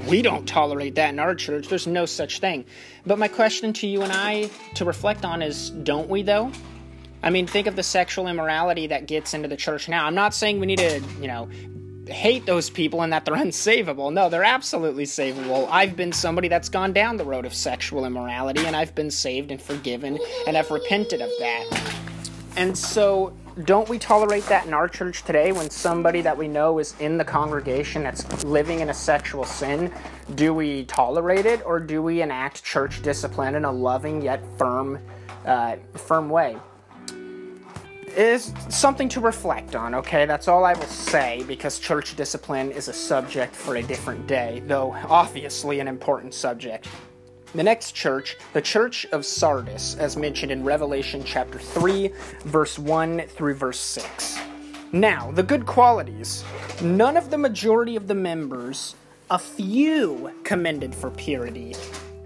we 0.08 0.22
don't 0.22 0.48
tolerate 0.48 0.96
that 0.96 1.10
in 1.10 1.20
our 1.20 1.36
church. 1.36 1.67
There's 1.67 1.88
no 1.88 2.05
such 2.05 2.39
thing. 2.39 2.65
But 3.05 3.20
my 3.20 3.27
question 3.27 3.74
to 3.74 3.88
you 3.88 4.01
and 4.01 4.12
I 4.12 4.50
to 4.75 4.86
reflect 4.86 5.25
on 5.25 5.41
is 5.41 5.70
don't 5.70 6.10
we, 6.10 6.24
though? 6.24 6.51
I 7.22 7.29
mean, 7.29 7.48
think 7.48 7.67
of 7.67 7.75
the 7.75 7.84
sexual 7.84 8.27
immorality 8.27 8.88
that 8.88 9.05
gets 9.05 9.34
into 9.34 9.48
the 9.48 9.55
church 9.55 9.88
now. 9.88 10.05
I'm 10.05 10.15
not 10.15 10.34
saying 10.34 10.60
we 10.60 10.65
need 10.65 10.79
to, 10.79 11.00
you 11.22 11.27
know, 11.27 11.50
hate 12.07 12.45
those 12.45 12.69
people 12.69 13.01
and 13.01 13.13
that 13.13 13.25
they're 13.25 13.36
unsavable. 13.45 14.12
No, 14.12 14.29
they're 14.29 14.43
absolutely 14.43 15.05
savable. 15.05 15.67
I've 15.69 15.95
been 15.95 16.12
somebody 16.12 16.48
that's 16.48 16.69
gone 16.69 16.93
down 16.93 17.17
the 17.17 17.25
road 17.25 17.45
of 17.45 17.53
sexual 17.53 18.05
immorality 18.05 18.65
and 18.65 18.75
I've 18.75 18.95
been 18.95 19.12
saved 19.12 19.51
and 19.51 19.62
forgiven 19.62 20.19
and 20.48 20.57
I've 20.57 20.72
repented 20.72 21.22
of 21.22 21.29
that. 21.39 21.93
And 22.55 22.77
so, 22.77 23.33
don't 23.65 23.88
we 23.88 24.00
tolerate 24.00 24.45
that 24.48 24.65
in 24.65 24.74
our 24.74 24.88
church 24.88 25.24
today 25.24 25.51
when 25.51 25.69
somebody 25.69 26.22
that 26.22 26.36
we 26.36 26.48
know 26.48 26.79
is 26.79 26.95
in 27.00 27.17
the 27.17 27.25
congregation 27.25 28.03
that's 28.03 28.43
living 28.43 28.79
in 28.79 28.89
a 28.89 28.93
sexual 28.93 29.43
sin? 29.43 29.91
Do 30.36 30.53
we 30.53 30.86
tolerate 30.86 31.45
it 31.45 31.63
or 31.65 31.79
do 31.79 32.01
we 32.01 32.22
enact 32.22 32.63
church 32.63 33.01
discipline 33.01 33.55
in 33.55 33.65
a 33.65 33.72
loving 33.72 34.22
yet 34.22 34.43
firm, 34.57 35.00
uh, 35.45 35.75
firm 35.93 36.29
way? 36.29 36.57
Is 38.17 38.53
something 38.70 39.10
to 39.10 39.20
reflect 39.20 39.75
on, 39.75 39.96
okay? 39.96 40.25
That's 40.25 40.48
all 40.48 40.65
I 40.65 40.74
will 40.74 40.84
say 40.84 41.43
because 41.48 41.79
church 41.79 42.15
discipline 42.15 42.72
is 42.72 42.88
a 42.88 42.93
subject 42.93 43.55
for 43.55 43.75
a 43.75 43.84
different 43.84 44.27
day, 44.27 44.62
though 44.67 44.93
obviously 45.10 45.79
an 45.79 45.88
important 45.88 46.34
subject. 46.34 46.88
The 47.53 47.63
next 47.63 47.91
church, 47.91 48.38
the 48.53 48.62
church 48.62 49.05
of 49.12 49.25
Sardis, 49.25 49.96
as 49.98 50.17
mentioned 50.17 50.51
in 50.51 50.63
Revelation 50.63 51.24
chapter 51.24 51.60
3, 51.60 52.12
verse 52.46 52.79
1 52.79 53.22
through 53.27 53.53
verse 53.53 53.79
6. 53.79 54.39
Now, 54.91 55.32
the 55.32 55.43
good 55.43 55.65
qualities. 55.65 56.43
None 56.82 57.15
of 57.17 57.29
the 57.29 57.38
majority 57.38 57.96
of 57.96 58.08
the 58.08 58.15
members, 58.15 58.96
a 59.29 59.38
few 59.38 60.32
commended 60.43 60.96
for 60.96 61.12
purity. 61.12 61.75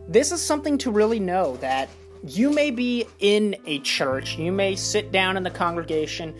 This 0.07 0.31
is 0.31 0.41
something 0.41 0.77
to 0.79 0.91
really 0.91 1.19
know 1.19 1.57
that 1.57 1.89
you 2.23 2.49
may 2.49 2.71
be 2.71 3.05
in 3.19 3.55
a 3.65 3.79
church, 3.79 4.37
you 4.37 4.51
may 4.51 4.75
sit 4.75 5.11
down 5.11 5.37
in 5.37 5.43
the 5.43 5.51
congregation, 5.51 6.33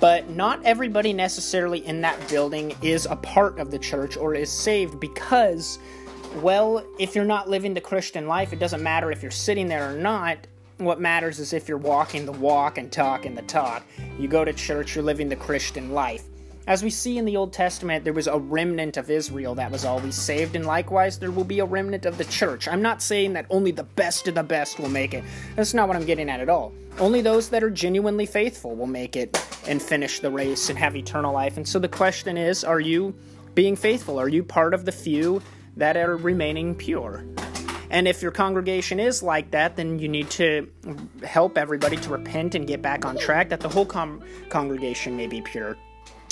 but 0.00 0.28
not 0.30 0.64
everybody 0.64 1.12
necessarily 1.12 1.84
in 1.86 2.00
that 2.02 2.28
building 2.28 2.74
is 2.82 3.06
a 3.06 3.16
part 3.16 3.58
of 3.58 3.70
the 3.70 3.78
church 3.78 4.16
or 4.16 4.34
is 4.34 4.50
saved 4.50 5.00
because, 5.00 5.78
well, 6.36 6.84
if 6.98 7.14
you're 7.14 7.24
not 7.24 7.48
living 7.48 7.74
the 7.74 7.80
Christian 7.80 8.26
life, 8.26 8.52
it 8.52 8.58
doesn't 8.58 8.82
matter 8.82 9.10
if 9.10 9.22
you're 9.22 9.30
sitting 9.30 9.68
there 9.68 9.92
or 9.92 9.96
not. 9.96 10.46
What 10.78 11.00
matters 11.00 11.40
is 11.40 11.52
if 11.52 11.68
you're 11.68 11.76
walking 11.78 12.24
the 12.24 12.32
walk 12.32 12.78
and 12.78 12.92
talking 12.92 13.34
the 13.34 13.42
talk. 13.42 13.84
You 14.18 14.28
go 14.28 14.44
to 14.44 14.52
church, 14.52 14.94
you're 14.94 15.04
living 15.04 15.28
the 15.28 15.36
Christian 15.36 15.92
life. 15.92 16.24
As 16.68 16.82
we 16.82 16.90
see 16.90 17.16
in 17.16 17.24
the 17.24 17.38
Old 17.38 17.54
Testament, 17.54 18.04
there 18.04 18.12
was 18.12 18.26
a 18.26 18.38
remnant 18.38 18.98
of 18.98 19.08
Israel 19.08 19.54
that 19.54 19.70
was 19.70 19.86
always 19.86 20.14
saved, 20.14 20.54
and 20.54 20.66
likewise, 20.66 21.18
there 21.18 21.30
will 21.30 21.42
be 21.42 21.60
a 21.60 21.64
remnant 21.64 22.04
of 22.04 22.18
the 22.18 22.26
church. 22.26 22.68
I'm 22.68 22.82
not 22.82 23.00
saying 23.00 23.32
that 23.32 23.46
only 23.48 23.70
the 23.70 23.84
best 23.84 24.28
of 24.28 24.34
the 24.34 24.42
best 24.42 24.78
will 24.78 24.90
make 24.90 25.14
it. 25.14 25.24
That's 25.56 25.72
not 25.72 25.88
what 25.88 25.96
I'm 25.96 26.04
getting 26.04 26.28
at 26.28 26.40
at 26.40 26.50
all. 26.50 26.74
Only 26.98 27.22
those 27.22 27.48
that 27.48 27.64
are 27.64 27.70
genuinely 27.70 28.26
faithful 28.26 28.76
will 28.76 28.86
make 28.86 29.16
it 29.16 29.42
and 29.66 29.80
finish 29.80 30.20
the 30.20 30.30
race 30.30 30.68
and 30.68 30.78
have 30.78 30.94
eternal 30.94 31.32
life. 31.32 31.56
And 31.56 31.66
so 31.66 31.78
the 31.78 31.88
question 31.88 32.36
is 32.36 32.64
are 32.64 32.80
you 32.80 33.14
being 33.54 33.74
faithful? 33.74 34.20
Are 34.20 34.28
you 34.28 34.44
part 34.44 34.74
of 34.74 34.84
the 34.84 34.92
few 34.92 35.40
that 35.78 35.96
are 35.96 36.18
remaining 36.18 36.74
pure? 36.74 37.24
And 37.88 38.06
if 38.06 38.20
your 38.20 38.30
congregation 38.30 39.00
is 39.00 39.22
like 39.22 39.52
that, 39.52 39.76
then 39.76 40.00
you 40.00 40.08
need 40.08 40.28
to 40.32 40.70
help 41.22 41.56
everybody 41.56 41.96
to 41.96 42.10
repent 42.10 42.54
and 42.54 42.66
get 42.66 42.82
back 42.82 43.06
on 43.06 43.16
track, 43.16 43.48
that 43.48 43.60
the 43.60 43.70
whole 43.70 43.86
com- 43.86 44.22
congregation 44.50 45.16
may 45.16 45.26
be 45.26 45.40
pure. 45.40 45.78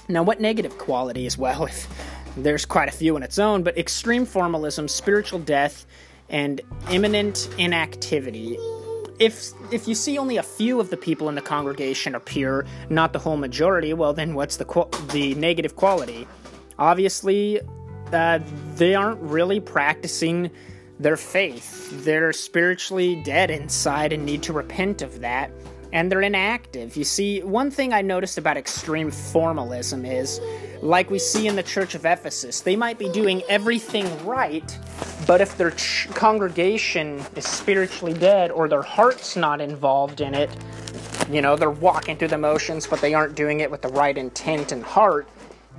Now, 0.09 0.23
what 0.23 0.41
negative 0.41 0.79
qualities? 0.79 1.37
Well, 1.37 1.67
if 1.67 1.89
there's 2.37 2.65
quite 2.65 2.89
a 2.89 2.93
few 2.93 3.17
in 3.17 3.23
its 3.23 3.39
own, 3.39 3.63
but 3.63 3.77
extreme 3.79 4.27
formalism, 4.27 4.89
spiritual 4.89 5.41
death, 5.41 5.87
and 6.29 6.61
imminent 6.91 7.49
inactivity. 7.59 8.59
If 9.19 9.53
if 9.73 9.89
you 9.89 9.95
see 9.95 10.19
only 10.19 10.37
a 10.37 10.43
few 10.43 10.79
of 10.79 10.91
the 10.91 10.97
people 10.97 11.29
in 11.29 11.35
the 11.35 11.41
congregation 11.41 12.15
pure, 12.21 12.67
not 12.91 13.13
the 13.13 13.19
whole 13.19 13.37
majority, 13.37 13.95
well, 13.95 14.13
then 14.13 14.35
what's 14.35 14.57
the 14.57 14.67
the 15.13 15.35
negative 15.37 15.77
quality? 15.77 16.29
Obviously, 16.79 17.61
uh, 18.13 18.41
they 18.75 18.95
aren't 18.95 19.21
really 19.21 19.61
practicing 19.61 20.51
their 20.99 21.17
faith. 21.17 22.05
They're 22.05 22.33
spiritually 22.33 23.23
dead 23.25 23.51
inside 23.51 24.13
and 24.13 24.27
need 24.27 24.43
to 24.45 24.53
repent 24.53 25.03
of 25.03 25.21
that 25.21 25.51
and 25.93 26.11
they're 26.11 26.23
inactive. 26.23 26.97
You 26.97 27.05
see, 27.05 27.43
one 27.43 27.71
thing 27.71 27.93
I 27.93 28.02
noticed 28.02 28.38
about 28.38 28.57
extreme 28.57 29.11
formalism 29.11 30.05
is, 30.05 30.40
like 30.83 31.11
we 31.11 31.19
see 31.19 31.47
in 31.47 31.57
the 31.57 31.62
Church 31.62 31.95
of 31.95 32.05
Ephesus, 32.05 32.61
they 32.61 32.76
might 32.76 32.99
be 32.99 33.09
doing 33.09 33.43
everything 33.49 34.07
right, 34.26 34.78
but 35.26 35.40
if 35.40 35.57
their 35.57 35.71
ch- 35.73 36.09
congregation 36.11 37.23
is 37.35 37.47
spiritually 37.47 38.14
dead 38.14 38.50
or 38.50 38.69
their 38.69 38.83
heart's 38.83 39.37
not 39.37 39.61
involved 39.61 40.21
in 40.21 40.35
it, 40.35 40.50
you 41.31 41.40
know, 41.40 41.57
they're 41.57 41.71
walking 41.71 42.16
through 42.16 42.28
the 42.28 42.38
motions, 42.38 42.87
but 42.87 43.00
they 43.00 43.14
aren't 43.14 43.35
doing 43.35 43.61
it 43.61 43.71
with 43.71 43.83
the 43.83 43.88
right 43.88 44.16
intent 44.16 44.73
and 44.73 44.83
heart, 44.85 45.28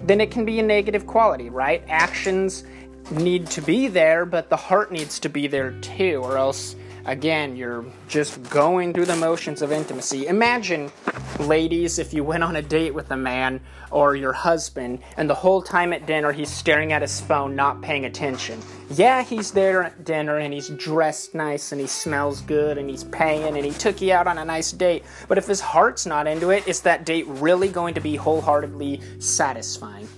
then 0.03 0.19
it 0.19 0.31
can 0.31 0.45
be 0.45 0.59
a 0.59 0.63
negative 0.63 1.07
quality, 1.07 1.49
right? 1.49 1.83
Actions 1.87 2.63
need 3.11 3.47
to 3.47 3.61
be 3.61 3.87
there, 3.87 4.25
but 4.25 4.49
the 4.49 4.57
heart 4.57 4.91
needs 4.91 5.19
to 5.19 5.29
be 5.29 5.47
there 5.47 5.71
too, 5.81 6.21
or 6.23 6.37
else 6.37 6.75
Again, 7.07 7.55
you're 7.55 7.85
just 8.09 8.43
going 8.49 8.91
through 8.91 9.05
the 9.05 9.15
motions 9.15 9.61
of 9.61 9.71
intimacy. 9.71 10.27
Imagine, 10.27 10.91
ladies, 11.39 11.99
if 11.99 12.13
you 12.13 12.21
went 12.21 12.43
on 12.43 12.57
a 12.57 12.61
date 12.61 12.93
with 12.93 13.09
a 13.11 13.15
man 13.15 13.61
or 13.91 14.17
your 14.17 14.33
husband, 14.33 14.99
and 15.15 15.29
the 15.29 15.33
whole 15.33 15.61
time 15.61 15.93
at 15.93 16.05
dinner 16.05 16.33
he's 16.33 16.49
staring 16.49 16.91
at 16.91 17.01
his 17.01 17.21
phone, 17.21 17.55
not 17.55 17.81
paying 17.81 18.03
attention. 18.03 18.59
Yeah, 18.89 19.23
he's 19.23 19.51
there 19.51 19.83
at 19.83 20.03
dinner 20.03 20.39
and 20.39 20.53
he's 20.53 20.67
dressed 20.67 21.33
nice 21.33 21.71
and 21.71 21.79
he 21.79 21.87
smells 21.87 22.41
good 22.41 22.77
and 22.77 22.89
he's 22.89 23.05
paying 23.05 23.55
and 23.55 23.65
he 23.65 23.71
took 23.71 24.01
you 24.01 24.11
out 24.11 24.27
on 24.27 24.37
a 24.37 24.43
nice 24.43 24.73
date. 24.73 25.05
But 25.29 25.37
if 25.37 25.47
his 25.47 25.61
heart's 25.61 26.05
not 26.05 26.27
into 26.27 26.49
it, 26.49 26.67
is 26.67 26.81
that 26.81 27.05
date 27.05 27.25
really 27.27 27.69
going 27.69 27.93
to 27.93 28.01
be 28.01 28.17
wholeheartedly 28.17 28.99
satisfying? 29.19 30.09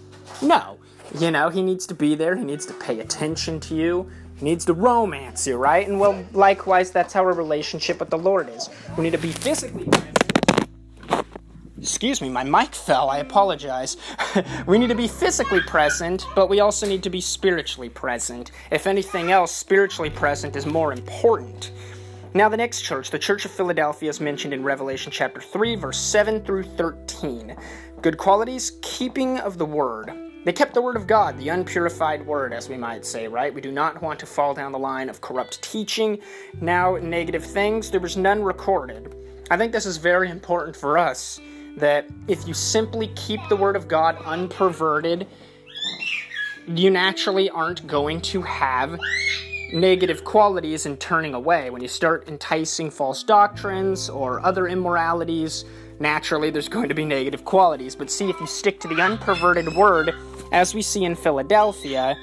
No. 0.41 0.79
You 1.19 1.29
know, 1.31 1.49
he 1.49 1.61
needs 1.61 1.85
to 1.87 1.93
be 1.93 2.15
there, 2.15 2.35
he 2.35 2.43
needs 2.43 2.65
to 2.67 2.73
pay 2.73 2.99
attention 2.99 3.59
to 3.61 3.75
you 3.75 4.09
needs 4.41 4.65
to 4.65 4.73
romance 4.73 5.47
you, 5.47 5.57
right? 5.57 5.87
And 5.87 5.99
well, 5.99 6.23
likewise, 6.33 6.91
that's 6.91 7.13
how 7.13 7.23
a 7.23 7.31
relationship 7.31 7.99
with 7.99 8.09
the 8.09 8.17
Lord 8.17 8.49
is. 8.49 8.69
We 8.97 9.03
need 9.03 9.11
to 9.11 9.17
be 9.17 9.31
physically. 9.31 9.89
Excuse 11.81 12.21
me, 12.21 12.27
my 12.27 12.43
mic 12.43 12.75
fell. 12.75 13.09
I 13.09 13.19
apologize. 13.19 13.95
we 14.67 14.77
need 14.77 14.87
to 14.87 14.95
be 14.95 15.07
physically 15.07 15.61
present, 15.61 16.25
but 16.35 16.49
we 16.49 16.59
also 16.59 16.85
need 16.85 17.03
to 17.03 17.09
be 17.09 17.21
spiritually 17.21 17.89
present. 17.89 18.51
If 18.69 18.85
anything 18.85 19.31
else, 19.31 19.53
spiritually 19.53 20.09
present 20.09 20.57
is 20.57 20.65
more 20.65 20.91
important. 20.91 21.71
Now, 22.33 22.49
the 22.49 22.57
next 22.57 22.81
church, 22.81 23.11
the 23.11 23.17
Church 23.17 23.45
of 23.45 23.51
Philadelphia, 23.51 24.09
is 24.09 24.19
mentioned 24.19 24.53
in 24.53 24.61
Revelation 24.61 25.11
chapter 25.11 25.41
3, 25.41 25.75
verse 25.75 25.97
7 25.97 26.43
through 26.43 26.63
13. 26.63 27.55
Good 28.01 28.17
qualities, 28.17 28.73
keeping 28.81 29.39
of 29.39 29.57
the 29.57 29.65
word. 29.65 30.28
They 30.45 30.53
kept 30.53 30.73
the 30.73 30.81
word 30.81 30.95
of 30.95 31.05
God, 31.05 31.37
the 31.37 31.49
unpurified 31.49 32.25
word, 32.25 32.53
as 32.53 32.69
we 32.69 32.77
might 32.77 33.05
say, 33.05 33.27
right? 33.27 33.53
We 33.53 33.59
do 33.59 33.73
not 33.73 34.01
want 34.01 34.19
to 34.21 34.25
fall 34.25 34.53
down 34.53 34.71
the 34.71 34.79
line 34.79 35.09
of 35.09 35.19
corrupt 35.19 35.61
teaching. 35.61 36.19
Now, 36.61 36.95
negative 36.95 37.43
things, 37.43 37.91
there 37.91 37.99
was 37.99 38.15
none 38.15 38.41
recorded. 38.41 39.13
I 39.51 39.57
think 39.57 39.73
this 39.73 39.85
is 39.85 39.97
very 39.97 40.29
important 40.29 40.77
for 40.77 40.97
us 40.97 41.41
that 41.75 42.07
if 42.29 42.47
you 42.47 42.53
simply 42.53 43.07
keep 43.15 43.41
the 43.49 43.55
word 43.55 43.75
of 43.75 43.89
God 43.89 44.15
unperverted, 44.19 45.27
you 46.67 46.89
naturally 46.89 47.49
aren't 47.49 47.85
going 47.85 48.21
to 48.21 48.41
have 48.41 48.97
negative 49.73 50.23
qualities 50.23 50.85
in 50.85 50.95
turning 50.97 51.33
away. 51.33 51.69
When 51.69 51.81
you 51.81 51.87
start 51.87 52.27
enticing 52.29 52.89
false 52.89 53.23
doctrines 53.23 54.09
or 54.09 54.39
other 54.45 54.67
immoralities, 54.67 55.65
naturally 55.99 56.49
there's 56.49 56.69
going 56.69 56.89
to 56.89 56.95
be 56.95 57.05
negative 57.05 57.45
qualities. 57.45 57.95
But 57.95 58.09
see, 58.09 58.29
if 58.29 58.39
you 58.39 58.47
stick 58.47 58.79
to 58.81 58.87
the 58.87 58.95
unperverted 58.95 59.75
word, 59.75 60.13
as 60.51 60.73
we 60.73 60.81
see 60.81 61.03
in 61.03 61.15
Philadelphia, 61.15 62.17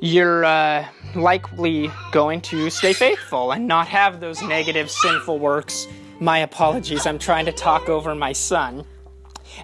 you're 0.00 0.44
uh, 0.44 0.86
likely 1.14 1.90
going 2.10 2.40
to 2.40 2.70
stay 2.70 2.92
faithful 2.92 3.52
and 3.52 3.68
not 3.68 3.86
have 3.88 4.20
those 4.20 4.42
negative, 4.42 4.90
sinful 4.90 5.38
works. 5.38 5.86
My 6.18 6.38
apologies, 6.38 7.06
I'm 7.06 7.18
trying 7.18 7.46
to 7.46 7.52
talk 7.52 7.88
over 7.88 8.14
my 8.14 8.32
son. 8.32 8.84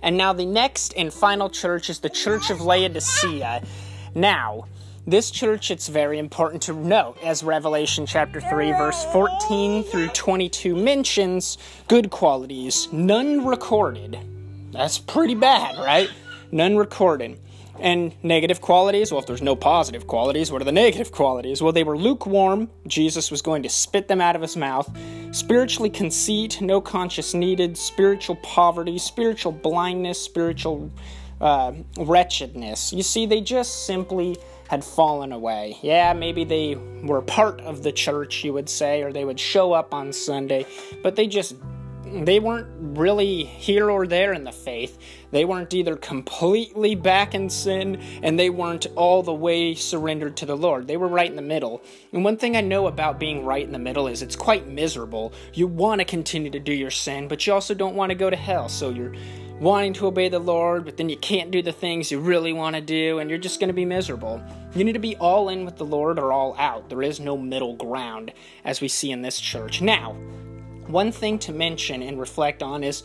And 0.03 0.17
now, 0.17 0.33
the 0.33 0.47
next 0.47 0.93
and 0.97 1.13
final 1.13 1.49
church 1.49 1.91
is 1.91 2.01
the 2.01 2.11
Church 2.11 2.51
of 2.51 2.61
Laodicea. 2.61 3.63
Now, 4.15 4.67
this 5.11 5.31
church, 5.31 5.71
it's 5.71 5.89
very 5.89 6.19
important 6.19 6.63
to 6.63 6.75
note, 6.75 7.17
as 7.23 7.43
Revelation 7.43 8.05
chapter 8.05 8.41
3, 8.41 8.73
verse 8.73 9.05
14 9.07 9.83
through 9.85 10.09
22 10.09 10.77
mentions, 10.77 11.57
good 11.89 12.11
qualities, 12.11 12.89
none 12.93 13.47
recorded. 13.47 14.19
That's 14.71 14.99
pretty 14.99 15.35
bad, 15.35 15.79
right? 15.79 16.11
None 16.53 16.77
recorded. 16.77 17.41
And 17.81 18.13
negative 18.23 18.61
qualities? 18.61 19.11
Well, 19.11 19.21
if 19.21 19.27
there's 19.27 19.41
no 19.41 19.57
positive 19.57 20.07
qualities, 20.07 20.53
what 20.53 20.61
are 20.61 20.67
the 20.67 20.73
negative 20.73 21.11
qualities? 21.11 21.63
Well, 21.63 21.73
they 21.73 21.85
were 21.85 21.97
lukewarm. 21.97 22.69
Jesus 22.87 23.31
was 23.31 23.41
going 23.41 23.63
to 23.63 23.69
spit 23.71 24.09
them 24.09 24.21
out 24.21 24.37
of 24.37 24.43
his 24.43 24.57
mouth. 24.57 24.95
Spiritually 25.31 25.89
conceit, 25.89 26.61
no 26.61 26.81
conscience 26.81 27.35
needed. 27.35 27.79
Spiritual 27.79 28.37
poverty, 28.37 28.99
spiritual 28.99 29.53
blindness, 29.53 30.21
spiritual 30.21 30.91
uh, 31.41 31.73
wretchedness. 31.99 32.93
You 32.93 33.03
see, 33.03 33.27
they 33.27 33.41
just 33.41 33.87
simply 33.87 34.37
had 34.69 34.85
fallen 34.85 35.33
away. 35.33 35.77
Yeah, 35.83 36.13
maybe 36.13 36.45
they 36.45 36.77
were 37.03 37.23
part 37.23 37.61
of 37.63 37.83
the 37.83 37.93
church, 37.93 38.45
you 38.45 38.53
would 38.53 38.69
say, 38.69 39.03
or 39.03 39.13
they 39.13 39.25
would 39.25 39.41
show 39.41 39.73
up 39.73 39.93
on 39.93 40.13
Sunday, 40.13 40.67
but 41.03 41.17
they 41.17 41.27
just 41.27 41.57
they 42.11 42.41
weren't 42.41 42.69
really 42.99 43.45
here 43.45 43.91
or 43.91 44.07
there 44.07 44.33
in 44.33 44.45
the 44.45 44.53
faith. 44.53 44.99
They 45.31 45.45
weren't 45.45 45.75
either 45.75 45.97
completely 45.97 46.95
back 46.95 47.35
in 47.35 47.51
sin 47.51 48.01
and 48.23 48.39
they 48.39 48.51
weren't 48.51 48.87
all 48.97 49.23
the 49.23 49.35
way 49.35 49.75
surrendered 49.75 50.37
to 50.39 50.47
the 50.47 50.57
Lord. 50.57 50.87
They 50.87 50.97
were 50.97 51.09
right 51.09 51.29
in 51.29 51.37
the 51.37 51.43
middle. 51.43 51.83
And 52.13 52.25
one 52.25 52.37
thing 52.37 52.57
I 52.57 52.63
know 52.63 52.87
about 52.87 53.21
being 53.21 53.45
right 53.45 53.65
in 53.65 53.73
the 53.73 53.79
middle 53.79 54.09
is 54.09 54.23
it's 54.23 54.37
quite 54.37 54.67
miserable. 54.67 55.33
You 55.53 55.67
want 55.67 56.01
to 56.01 56.05
continue 56.05 56.51
to 56.51 56.61
do 56.61 56.73
your 56.73 56.91
sin, 56.91 57.29
but 57.29 57.47
you 57.47 57.53
also 57.53 57.75
don't 57.75 57.95
want 57.95 58.11
to 58.11 58.17
go 58.17 58.31
to 58.31 58.37
hell. 58.37 58.69
So 58.69 58.91
you're 58.91 59.15
wanting 59.61 59.93
to 59.95 60.07
obey 60.07 60.29
the 60.29 60.39
Lord, 60.39 60.85
but 60.85 60.97
then 60.97 61.09
you 61.09 61.17
can't 61.17 61.51
do 61.51 61.63
the 61.63 61.73
things 61.73 62.11
you 62.11 62.21
really 62.21 62.53
want 62.53 62.77
to 62.77 62.83
do, 62.83 63.19
and 63.19 63.29
you're 63.29 63.39
just 63.39 63.59
going 63.59 63.69
to 63.69 63.75
be 63.75 63.85
miserable. 63.85 64.41
You 64.75 64.85
need 64.85 64.93
to 64.93 64.99
be 64.99 65.17
all 65.17 65.49
in 65.49 65.65
with 65.65 65.77
the 65.77 65.85
Lord 65.85 66.19
or 66.19 66.33
all 66.33 66.55
out. 66.59 66.89
There 66.89 67.03
is 67.03 67.19
no 67.19 67.37
middle 67.37 67.75
ground, 67.75 68.33
as 68.65 68.81
we 68.81 68.89
see 68.89 69.11
in 69.11 69.23
this 69.23 69.41
church. 69.41 69.83
Now, 69.83 70.13
one 70.87 71.13
thing 71.13 71.39
to 71.41 71.53
mention 71.53 72.03
and 72.03 72.21
reflect 72.21 72.63
on 72.63 72.85
is 72.85 73.03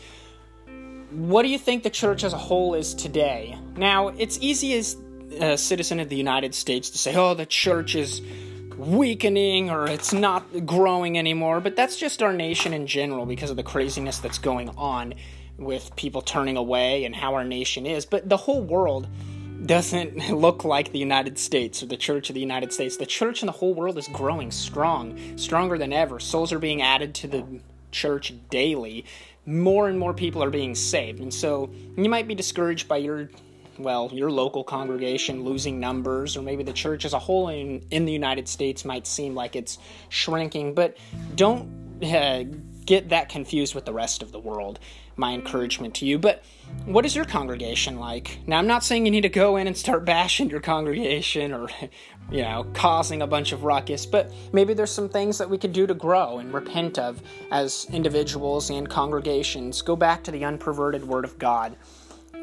what 1.12 1.43
do 1.43 1.50
you 1.50 1.60
think 1.60 1.83
the 1.83 1.89
church 1.89 2.24
as 2.24 2.33
a 2.33 2.38
whole 2.38 2.75
is 2.75 2.93
today? 2.93 3.57
Now, 3.75 4.10
it's 4.10 4.38
easy 4.39 4.74
as 4.74 4.98
a 5.39 5.57
citizen 5.57 6.00
of 6.00 6.10
the 6.10 6.15
United 6.15 6.53
States 6.53 6.91
to 6.91 6.98
say, 6.98 7.15
oh, 7.15 7.33
the 7.33 7.45
church 7.45 7.95
is 7.95 8.22
weakening 8.77 9.69
or 9.69 9.88
it's 9.88 10.13
not 10.13 10.65
growing 10.65 11.17
anymore, 11.17 11.60
but 11.60 11.75
that's 11.75 11.98
just 11.98 12.24
our 12.24 12.33
nation 12.33 12.74
in 12.74 12.88
general 12.88 13.25
because 13.25 13.50
of 13.50 13.57
the 13.57 13.63
craziness 13.63 14.19
that's 14.19 14.39
going 14.39 14.69
on 14.69 15.13
with 15.57 15.95
people 15.95 16.22
turning 16.22 16.57
away 16.57 17.05
and 17.05 17.15
how 17.15 17.36
our 17.36 17.43
nation 17.43 17.86
is. 17.86 18.05
But 18.05 18.29
the 18.29 18.38
whole 18.38 18.62
world 18.62 19.07
doesn't 19.65 20.29
look 20.29 20.63
like 20.63 20.91
the 20.91 21.00
United 21.00 21.38
States 21.38 21.83
or 21.83 21.86
the 21.86 21.98
Church 21.98 22.29
of 22.29 22.33
the 22.33 22.39
United 22.39 22.74
States. 22.74 22.98
The 22.98 23.05
church 23.05 23.41
in 23.41 23.48
the 23.48 23.53
whole 23.53 23.74
world 23.74 23.98
is 23.98 24.07
growing 24.10 24.51
strong, 24.51 25.17
stronger 25.38 25.77
than 25.77 25.93
ever. 25.93 26.19
Souls 26.19 26.51
are 26.51 26.60
being 26.60 26.81
added 26.81 27.13
to 27.15 27.27
the 27.27 27.45
church 27.91 28.33
daily. 28.50 29.05
More 29.45 29.88
and 29.89 30.00
more 30.00 30.13
people 30.13 30.43
are 30.43 30.50
being 30.50 30.75
saved. 30.75 31.19
And 31.19 31.33
so 31.33 31.69
you 31.98 32.10
might 32.10 32.27
be 32.27 32.36
discouraged 32.36 32.88
by 32.88 32.98
your 32.98 33.29
well, 33.79 34.10
your 34.13 34.29
local 34.29 34.63
congregation 34.63 35.43
losing 35.43 35.79
numbers, 35.79 36.38
or 36.38 36.43
maybe 36.43 36.63
the 36.63 36.74
church 36.74 37.05
as 37.05 37.13
a 37.13 37.19
whole 37.19 37.50
in, 37.50 37.83
in 37.89 38.05
the 38.05 38.12
United 38.12 38.48
States 38.48 38.86
might 38.86 39.07
seem 39.07 39.33
like 39.33 39.55
it's 39.55 39.79
shrinking, 40.10 40.75
but 40.75 40.95
don't 41.36 41.67
uh, 42.03 42.43
get 42.86 43.10
that 43.10 43.29
confused 43.29 43.74
with 43.74 43.86
the 43.86 43.93
rest 43.93 44.22
of 44.22 44.31
the 44.31 44.39
world. 44.39 44.79
My 45.15 45.34
encouragement 45.34 45.96
to 45.96 46.05
you. 46.05 46.17
But 46.17 46.43
what 46.86 47.05
is 47.05 47.15
your 47.15 47.25
congregation 47.25 48.00
like? 48.00 48.39
Now, 48.48 48.58
I'm 48.58 48.67
not 48.67 48.84
saying 48.84 49.05
you 49.05 49.12
need 49.12 49.22
to 49.22 49.29
go 49.29 49.58
in 49.58 49.67
and 49.67 49.77
start 49.77 50.05
bashing 50.13 50.50
your 50.50 50.60
congregation 50.60 51.53
or, 51.53 51.70
you 52.32 52.41
know, 52.41 52.65
causing 52.74 53.22
a 53.22 53.27
bunch 53.27 53.51
of 53.51 53.63
ruckus, 53.63 54.05
but 54.05 54.32
maybe 54.51 54.74
there's 54.74 54.91
some 54.91 55.10
things 55.10 55.38
that 55.38 55.50
we 55.50 55.58
could 55.58 55.74
do 55.74 55.86
to 55.88 55.93
grow 55.93 56.39
and 56.39 56.53
repent 56.53 56.98
of 56.98 57.22
as 57.51 57.88
individuals 57.91 58.70
and 58.70 58.89
congregations. 58.89 59.82
Go 59.82 59.96
back 59.96 60.24
to 60.24 60.32
the 60.32 60.41
unperverted 60.41 61.03
Word 61.03 61.25
of 61.25 61.38
God 61.38 61.75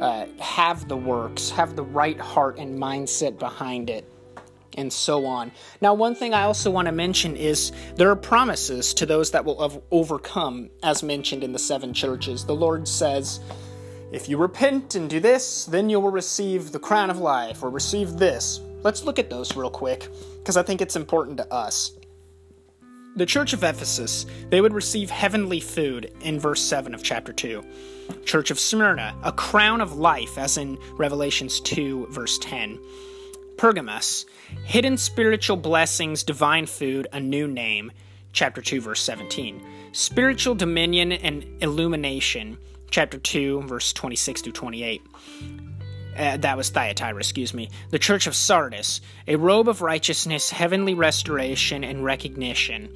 uh, 0.00 0.27
have 0.39 0.89
the 0.89 0.97
works, 0.97 1.50
have 1.50 1.77
the 1.77 1.83
right 1.83 2.19
heart 2.19 2.59
and 2.59 2.79
mindset 2.79 3.39
behind 3.39 3.91
it, 3.91 4.11
and 4.77 4.93
so 4.93 5.27
on. 5.27 5.53
Now, 5.81 5.95
one 5.95 6.15
thing 6.15 6.35
I 6.35 6.43
also 6.43 6.71
want 6.71 6.87
to 6.87 6.93
mention 6.93 7.37
is 7.37 7.73
there 7.97 8.11
are 8.11 8.17
promises 8.17 8.95
to 8.95 9.07
those 9.07 9.31
that 9.33 9.45
will 9.45 9.83
overcome, 9.91 10.71
as 10.83 11.03
mentioned 11.03 11.45
in 11.45 11.53
the 11.53 11.59
seven 11.59 11.93
churches. 11.93 12.45
The 12.45 12.55
Lord 12.55 12.87
says, 12.87 13.41
if 14.12 14.29
you 14.29 14.39
repent 14.39 14.97
and 14.97 15.09
do 15.09 15.21
this, 15.21 15.67
then 15.67 15.89
you 15.89 16.00
will 16.00 16.11
receive 16.11 16.73
the 16.73 16.81
crown 16.81 17.11
of 17.11 17.19
life 17.19 17.62
or 17.62 17.71
receive 17.71 18.17
this. 18.17 18.61
Let's 18.83 19.05
look 19.05 19.19
at 19.19 19.31
those 19.31 19.57
real 19.57 19.71
quick 19.71 20.09
because 20.39 20.57
I 20.57 20.62
think 20.62 20.81
it's 20.81 20.97
important 20.97 21.37
to 21.39 21.53
us. 21.53 21.93
The 23.17 23.27
church 23.27 23.53
of 23.53 23.65
Ephesus, 23.65 24.25
they 24.50 24.61
would 24.61 24.73
receive 24.73 25.11
heavenly 25.11 25.61
food 25.61 26.12
in 26.21 26.39
verse 26.39 26.62
7 26.62 26.95
of 26.95 27.03
chapter 27.03 27.33
2. 27.33 27.62
Church 28.25 28.50
of 28.50 28.59
Smyrna, 28.59 29.17
a 29.25 29.33
crown 29.33 29.81
of 29.81 29.99
life, 29.99 30.39
as 30.39 30.57
in 30.57 30.79
Revelations 30.93 31.61
2, 31.61 32.07
verse 32.11 32.39
10. 32.39 32.79
Pergamos, 33.61 34.25
hidden 34.64 34.97
spiritual 34.97 35.59
blessings, 35.59 36.23
divine 36.23 36.64
food, 36.64 37.07
a 37.12 37.21
new 37.21 37.47
name, 37.47 37.93
chapter 38.33 38.62
2, 38.62 38.81
verse 38.81 39.02
17. 39.02 39.62
Spiritual 39.93 40.55
dominion 40.55 41.12
and 41.12 41.45
illumination, 41.62 42.57
chapter 42.90 43.19
2, 43.19 43.64
verse 43.64 43.93
26 43.93 44.40
to 44.40 44.50
28. 44.50 45.02
Uh, 46.17 46.38
that 46.38 46.57
was 46.57 46.71
Thyatira, 46.71 47.19
excuse 47.19 47.52
me. 47.52 47.69
The 47.90 47.99
Church 47.99 48.26
of 48.26 48.35
Sardis, 48.35 49.02
a 49.29 49.37
robe 49.37 49.69
of 49.69 49.83
righteousness, 49.83 50.49
heavenly 50.49 50.95
restoration, 50.95 51.85
and 51.85 52.02
recognition. 52.02 52.88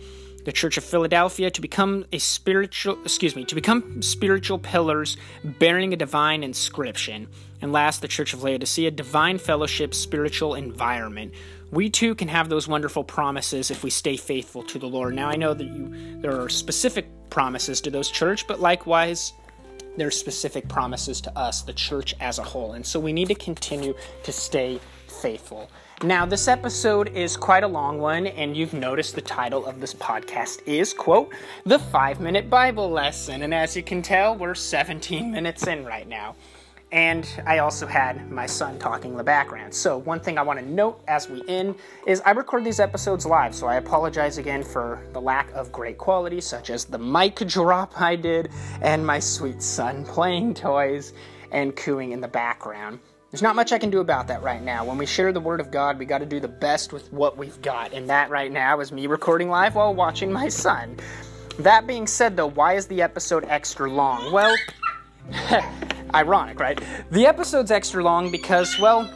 The 0.45 0.53
Church 0.53 0.77
of 0.77 0.85
Philadelphia 0.85 1.51
to 1.51 1.61
become 1.61 2.05
a 2.13 2.19
spiritual, 2.19 2.99
excuse 3.03 3.35
me, 3.35 3.45
to 3.47 3.55
become 3.55 4.03
spiritual 4.03 4.59
pillars 4.59 5.17
bearing 5.43 5.95
a 5.95 5.97
divine 5.97 6.43
inscription. 6.43 7.29
And 7.63 7.73
last, 7.73 8.03
the 8.03 8.09
Church 8.09 8.35
of 8.35 8.43
Laodicea, 8.43 8.91
divine 8.91 9.39
fellowship, 9.39 9.95
spiritual 9.95 10.55
environment. 10.55 11.33
We 11.71 11.89
too 11.89 12.15
can 12.15 12.29
have 12.29 12.51
those 12.51 12.69
wonderful 12.69 13.05
promises 13.05 13.71
if 13.71 13.83
we 13.83 13.91
stay 13.91 14.17
faithful 14.17 14.63
to 14.65 14.79
the 14.79 14.87
Lord. 14.87 15.15
Now 15.15 15.29
I 15.29 15.37
know 15.37 15.55
that 15.55 15.65
you 15.65 16.21
there 16.21 16.41
are 16.41 16.49
specific 16.49 17.07
promises 17.31 17.81
to 17.81 17.91
those 17.91 18.11
church, 18.11 18.47
but 18.47 18.61
likewise 18.61 19.33
there 19.97 20.09
are 20.09 20.13
specific 20.13 20.69
promises 20.69 21.21
to 21.23 21.39
us, 21.39 21.63
the 21.63 21.73
church 21.73 22.15
as 22.21 22.39
a 22.39 22.43
whole. 22.43 22.73
And 22.73 22.85
so 22.85 23.01
we 23.01 23.13
need 23.13 23.29
to 23.29 23.35
continue 23.35 23.95
to 24.25 24.33
stay 24.33 24.79
faithful. 25.25 25.71
Now, 26.03 26.27
this 26.27 26.49
episode 26.49 27.09
is 27.17 27.35
quite 27.35 27.65
a 27.65 27.67
long 27.67 27.99
one, 27.99 28.27
and 28.27 28.55
you've 28.55 28.75
noticed 28.75 29.15
the 29.15 29.23
title 29.23 29.65
of 29.65 29.81
this 29.81 29.95
podcast 29.95 30.61
is, 30.67 30.93
quote, 30.93 31.33
The 31.65 31.79
Five 31.79 32.21
Minute 32.21 32.51
Bible 32.51 32.91
Lesson. 32.91 33.41
And 33.41 33.55
as 33.55 33.75
you 33.75 33.83
can 33.83 34.03
tell, 34.03 34.37
we're 34.37 34.55
17 34.55 35.33
minutes 35.33 35.67
in 35.67 35.87
right 35.87 36.07
now 36.07 36.37
and 36.93 37.27
I 37.45 37.59
also 37.59 37.87
had 37.87 38.31
my 38.31 38.47
son 38.47 38.79
talking 38.79 39.13
in 39.13 39.17
the 39.17 39.25
background. 39.25 39.75
So, 39.75 39.99
one 39.99 40.21
thing 40.21 40.39
I 40.39 40.43
want 40.43 40.61
to 40.61 40.65
note 40.65 41.03
as 41.09 41.29
we 41.29 41.43
end 41.49 41.75
is 42.07 42.21
I 42.25 42.31
record 42.31 42.63
these 42.63 42.79
episodes 42.79 43.27
live, 43.27 43.53
so 43.53 43.67
I 43.67 43.77
apologize 43.77 44.39
again 44.39 44.63
for 44.63 45.05
the 45.13 45.21
lack 45.21 45.51
of 45.55 45.73
great 45.73 45.99
quality, 45.99 46.41
such 46.41 46.71
as 46.71 46.85
the 46.85 46.99
mic 46.99 47.37
drop 47.49 48.01
I 48.01 48.15
did 48.15 48.51
and 48.81 49.05
my 49.05 49.19
sweet 49.19 49.61
son 49.61 50.05
playing 50.05 50.55
toys 50.55 51.15
and 51.51 51.75
cooing 51.75 52.13
in 52.13 52.21
the 52.21 52.29
background. 52.29 53.01
There's 53.35 53.43
not 53.43 53.57
much 53.57 53.73
I 53.73 53.79
can 53.81 53.91
do 53.91 53.99
about 53.99 54.29
that 54.29 54.45
right 54.45 54.63
now. 54.63 54.85
When 54.85 54.97
we 54.97 55.07
share 55.07 55.33
the 55.33 55.41
Word 55.41 55.59
of 55.59 55.73
God, 55.73 55.99
we 55.99 56.05
got 56.05 56.19
to 56.19 56.25
do 56.25 56.39
the 56.39 56.47
best 56.47 56.93
with 56.93 57.13
what 57.13 57.37
we've 57.37 57.61
got, 57.63 57.93
and 57.93 58.09
that 58.09 58.31
right 58.31 58.53
now 58.53 58.79
is 58.79 58.93
me 58.93 59.09
recording 59.09 59.51
live 59.51 59.75
while 59.75 59.93
watching 59.93 60.31
my 60.31 60.49
son. 60.49 60.97
That 61.59 61.85
being 61.85 62.07
said, 62.07 62.37
though, 62.37 62.47
why 62.47 62.75
is 62.75 62.87
the 62.87 63.03
episode 63.03 63.45
extra 63.49 63.91
long? 63.91 64.31
Well, 64.31 64.55
ironic, 66.15 66.61
right? 66.61 66.81
The 67.11 67.27
episode's 67.27 67.73
extra 67.73 68.05
long 68.05 68.31
because, 68.31 68.79
well, 68.79 69.13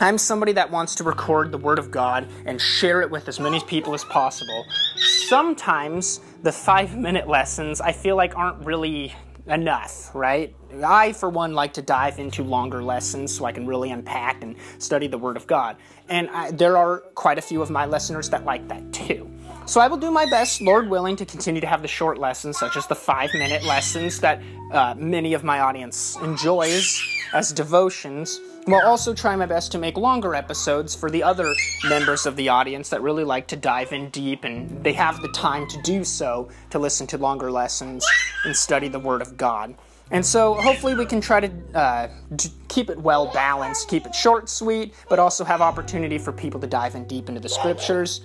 I'm 0.00 0.18
somebody 0.18 0.52
that 0.52 0.70
wants 0.70 0.94
to 0.96 1.04
record 1.04 1.50
the 1.50 1.56
Word 1.56 1.78
of 1.78 1.90
God 1.90 2.28
and 2.44 2.60
share 2.60 3.00
it 3.00 3.10
with 3.10 3.26
as 3.26 3.40
many 3.40 3.60
people 3.60 3.94
as 3.94 4.04
possible. 4.04 4.66
Sometimes 5.28 6.20
the 6.42 6.52
five 6.52 6.94
minute 6.94 7.26
lessons 7.26 7.80
I 7.80 7.92
feel 7.92 8.16
like 8.16 8.36
aren't 8.36 8.66
really 8.66 9.14
enough, 9.46 10.14
right? 10.14 10.54
I, 10.84 11.12
for 11.12 11.30
one, 11.30 11.54
like 11.54 11.72
to 11.74 11.82
dive 11.82 12.18
into 12.18 12.42
longer 12.42 12.82
lessons 12.82 13.34
so 13.34 13.44
I 13.44 13.52
can 13.52 13.66
really 13.66 13.90
unpack 13.90 14.42
and 14.42 14.56
study 14.78 15.06
the 15.06 15.18
Word 15.18 15.36
of 15.36 15.46
God. 15.46 15.76
And 16.08 16.28
I, 16.30 16.50
there 16.50 16.76
are 16.76 16.98
quite 17.14 17.38
a 17.38 17.42
few 17.42 17.62
of 17.62 17.70
my 17.70 17.86
listeners 17.86 18.28
that 18.30 18.44
like 18.44 18.66
that 18.68 18.92
too. 18.92 19.30
So 19.66 19.80
I 19.80 19.88
will 19.88 19.96
do 19.96 20.12
my 20.12 20.26
best, 20.26 20.60
Lord 20.60 20.88
willing, 20.88 21.16
to 21.16 21.26
continue 21.26 21.60
to 21.60 21.66
have 21.66 21.82
the 21.82 21.88
short 21.88 22.18
lessons, 22.18 22.56
such 22.56 22.76
as 22.76 22.86
the 22.86 22.94
five 22.94 23.30
minute 23.34 23.64
lessons 23.64 24.20
that 24.20 24.40
uh, 24.70 24.94
many 24.96 25.34
of 25.34 25.42
my 25.42 25.58
audience 25.58 26.16
enjoys 26.22 27.02
as 27.32 27.50
devotions, 27.50 28.40
while 28.66 28.86
also 28.86 29.12
trying 29.12 29.40
my 29.40 29.46
best 29.46 29.72
to 29.72 29.78
make 29.78 29.96
longer 29.96 30.36
episodes 30.36 30.94
for 30.94 31.10
the 31.10 31.20
other 31.20 31.52
members 31.88 32.26
of 32.26 32.36
the 32.36 32.48
audience 32.48 32.90
that 32.90 33.02
really 33.02 33.24
like 33.24 33.48
to 33.48 33.56
dive 33.56 33.92
in 33.92 34.08
deep 34.10 34.44
and 34.44 34.84
they 34.84 34.92
have 34.92 35.20
the 35.20 35.28
time 35.32 35.66
to 35.68 35.82
do 35.82 36.04
so 36.04 36.48
to 36.70 36.78
listen 36.78 37.04
to 37.08 37.18
longer 37.18 37.50
lessons 37.50 38.06
and 38.44 38.54
study 38.54 38.86
the 38.86 39.00
Word 39.00 39.20
of 39.20 39.36
God. 39.36 39.74
And 40.12 40.24
so 40.24 40.54
hopefully 40.54 40.94
we 40.94 41.04
can 41.04 41.20
try 41.20 41.40
to 41.40 41.50
uh, 41.74 42.08
keep 42.68 42.88
it 42.88 42.98
well 43.00 43.26
balanced, 43.32 43.88
keep 43.88 44.06
it 44.06 44.14
short, 44.14 44.48
sweet, 44.48 44.94
but 45.08 45.18
also 45.18 45.42
have 45.42 45.60
opportunity 45.60 46.18
for 46.18 46.30
people 46.30 46.60
to 46.60 46.68
dive 46.68 46.94
in 46.94 47.08
deep 47.08 47.28
into 47.28 47.40
the 47.40 47.48
scriptures 47.48 48.20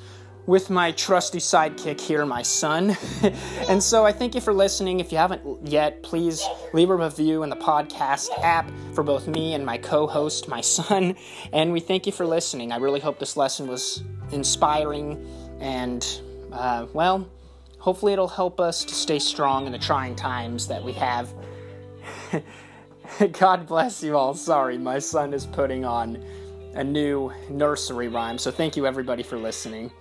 with 0.46 0.70
my 0.70 0.92
trusty 0.92 1.40
sidekick 1.40 2.00
here, 2.00 2.26
my 2.26 2.42
son. 2.42 2.98
and 3.70 3.82
so 3.82 4.06
I 4.06 4.12
thank 4.12 4.36
you 4.36 4.42
for 4.42 4.54
listening. 4.54 5.00
If 5.00 5.12
you 5.12 5.18
haven't 5.18 5.68
yet, 5.68 6.02
please 6.04 6.44
leave 6.74 6.90
a 6.90 6.96
review 6.96 7.44
in 7.44 7.50
the 7.50 7.56
podcast 7.56 8.30
app 8.42 8.70
for 8.94 9.04
both 9.04 9.28
me 9.28 9.54
and 9.54 9.66
my 9.66 9.78
co 9.78 10.08
host, 10.08 10.48
my 10.48 10.62
son. 10.62 11.16
And 11.54 11.74
we 11.74 11.80
thank 11.80 12.06
you 12.06 12.12
for 12.12 12.26
listening. 12.26 12.72
I 12.72 12.78
really 12.78 13.00
hope 13.00 13.20
this 13.20 13.36
lesson 13.36 13.68
was 13.68 14.04
inspiring 14.32 15.26
and, 15.60 16.06
uh, 16.52 16.88
well, 16.94 17.30
hopefully 17.78 18.14
it'll 18.14 18.28
help 18.28 18.60
us 18.60 18.86
to 18.86 18.96
stay 18.96 19.20
strong 19.20 19.66
in 19.66 19.72
the 19.72 19.80
trying 19.80 20.16
times 20.16 20.68
that 20.68 20.84
we 20.84 20.94
have. 20.94 21.34
God 23.34 23.68
bless 23.68 24.02
you 24.02 24.18
all. 24.18 24.34
Sorry, 24.34 24.78
my 24.78 25.00
son 25.00 25.34
is 25.34 25.46
putting 25.46 25.84
on 25.86 26.24
a 26.74 26.84
new 26.84 27.32
nursery 27.50 28.08
rhyme. 28.08 28.38
So 28.38 28.52
thank 28.52 28.78
you 28.78 28.88
everybody 28.88 29.24
for 29.24 29.38
listening. 29.38 29.92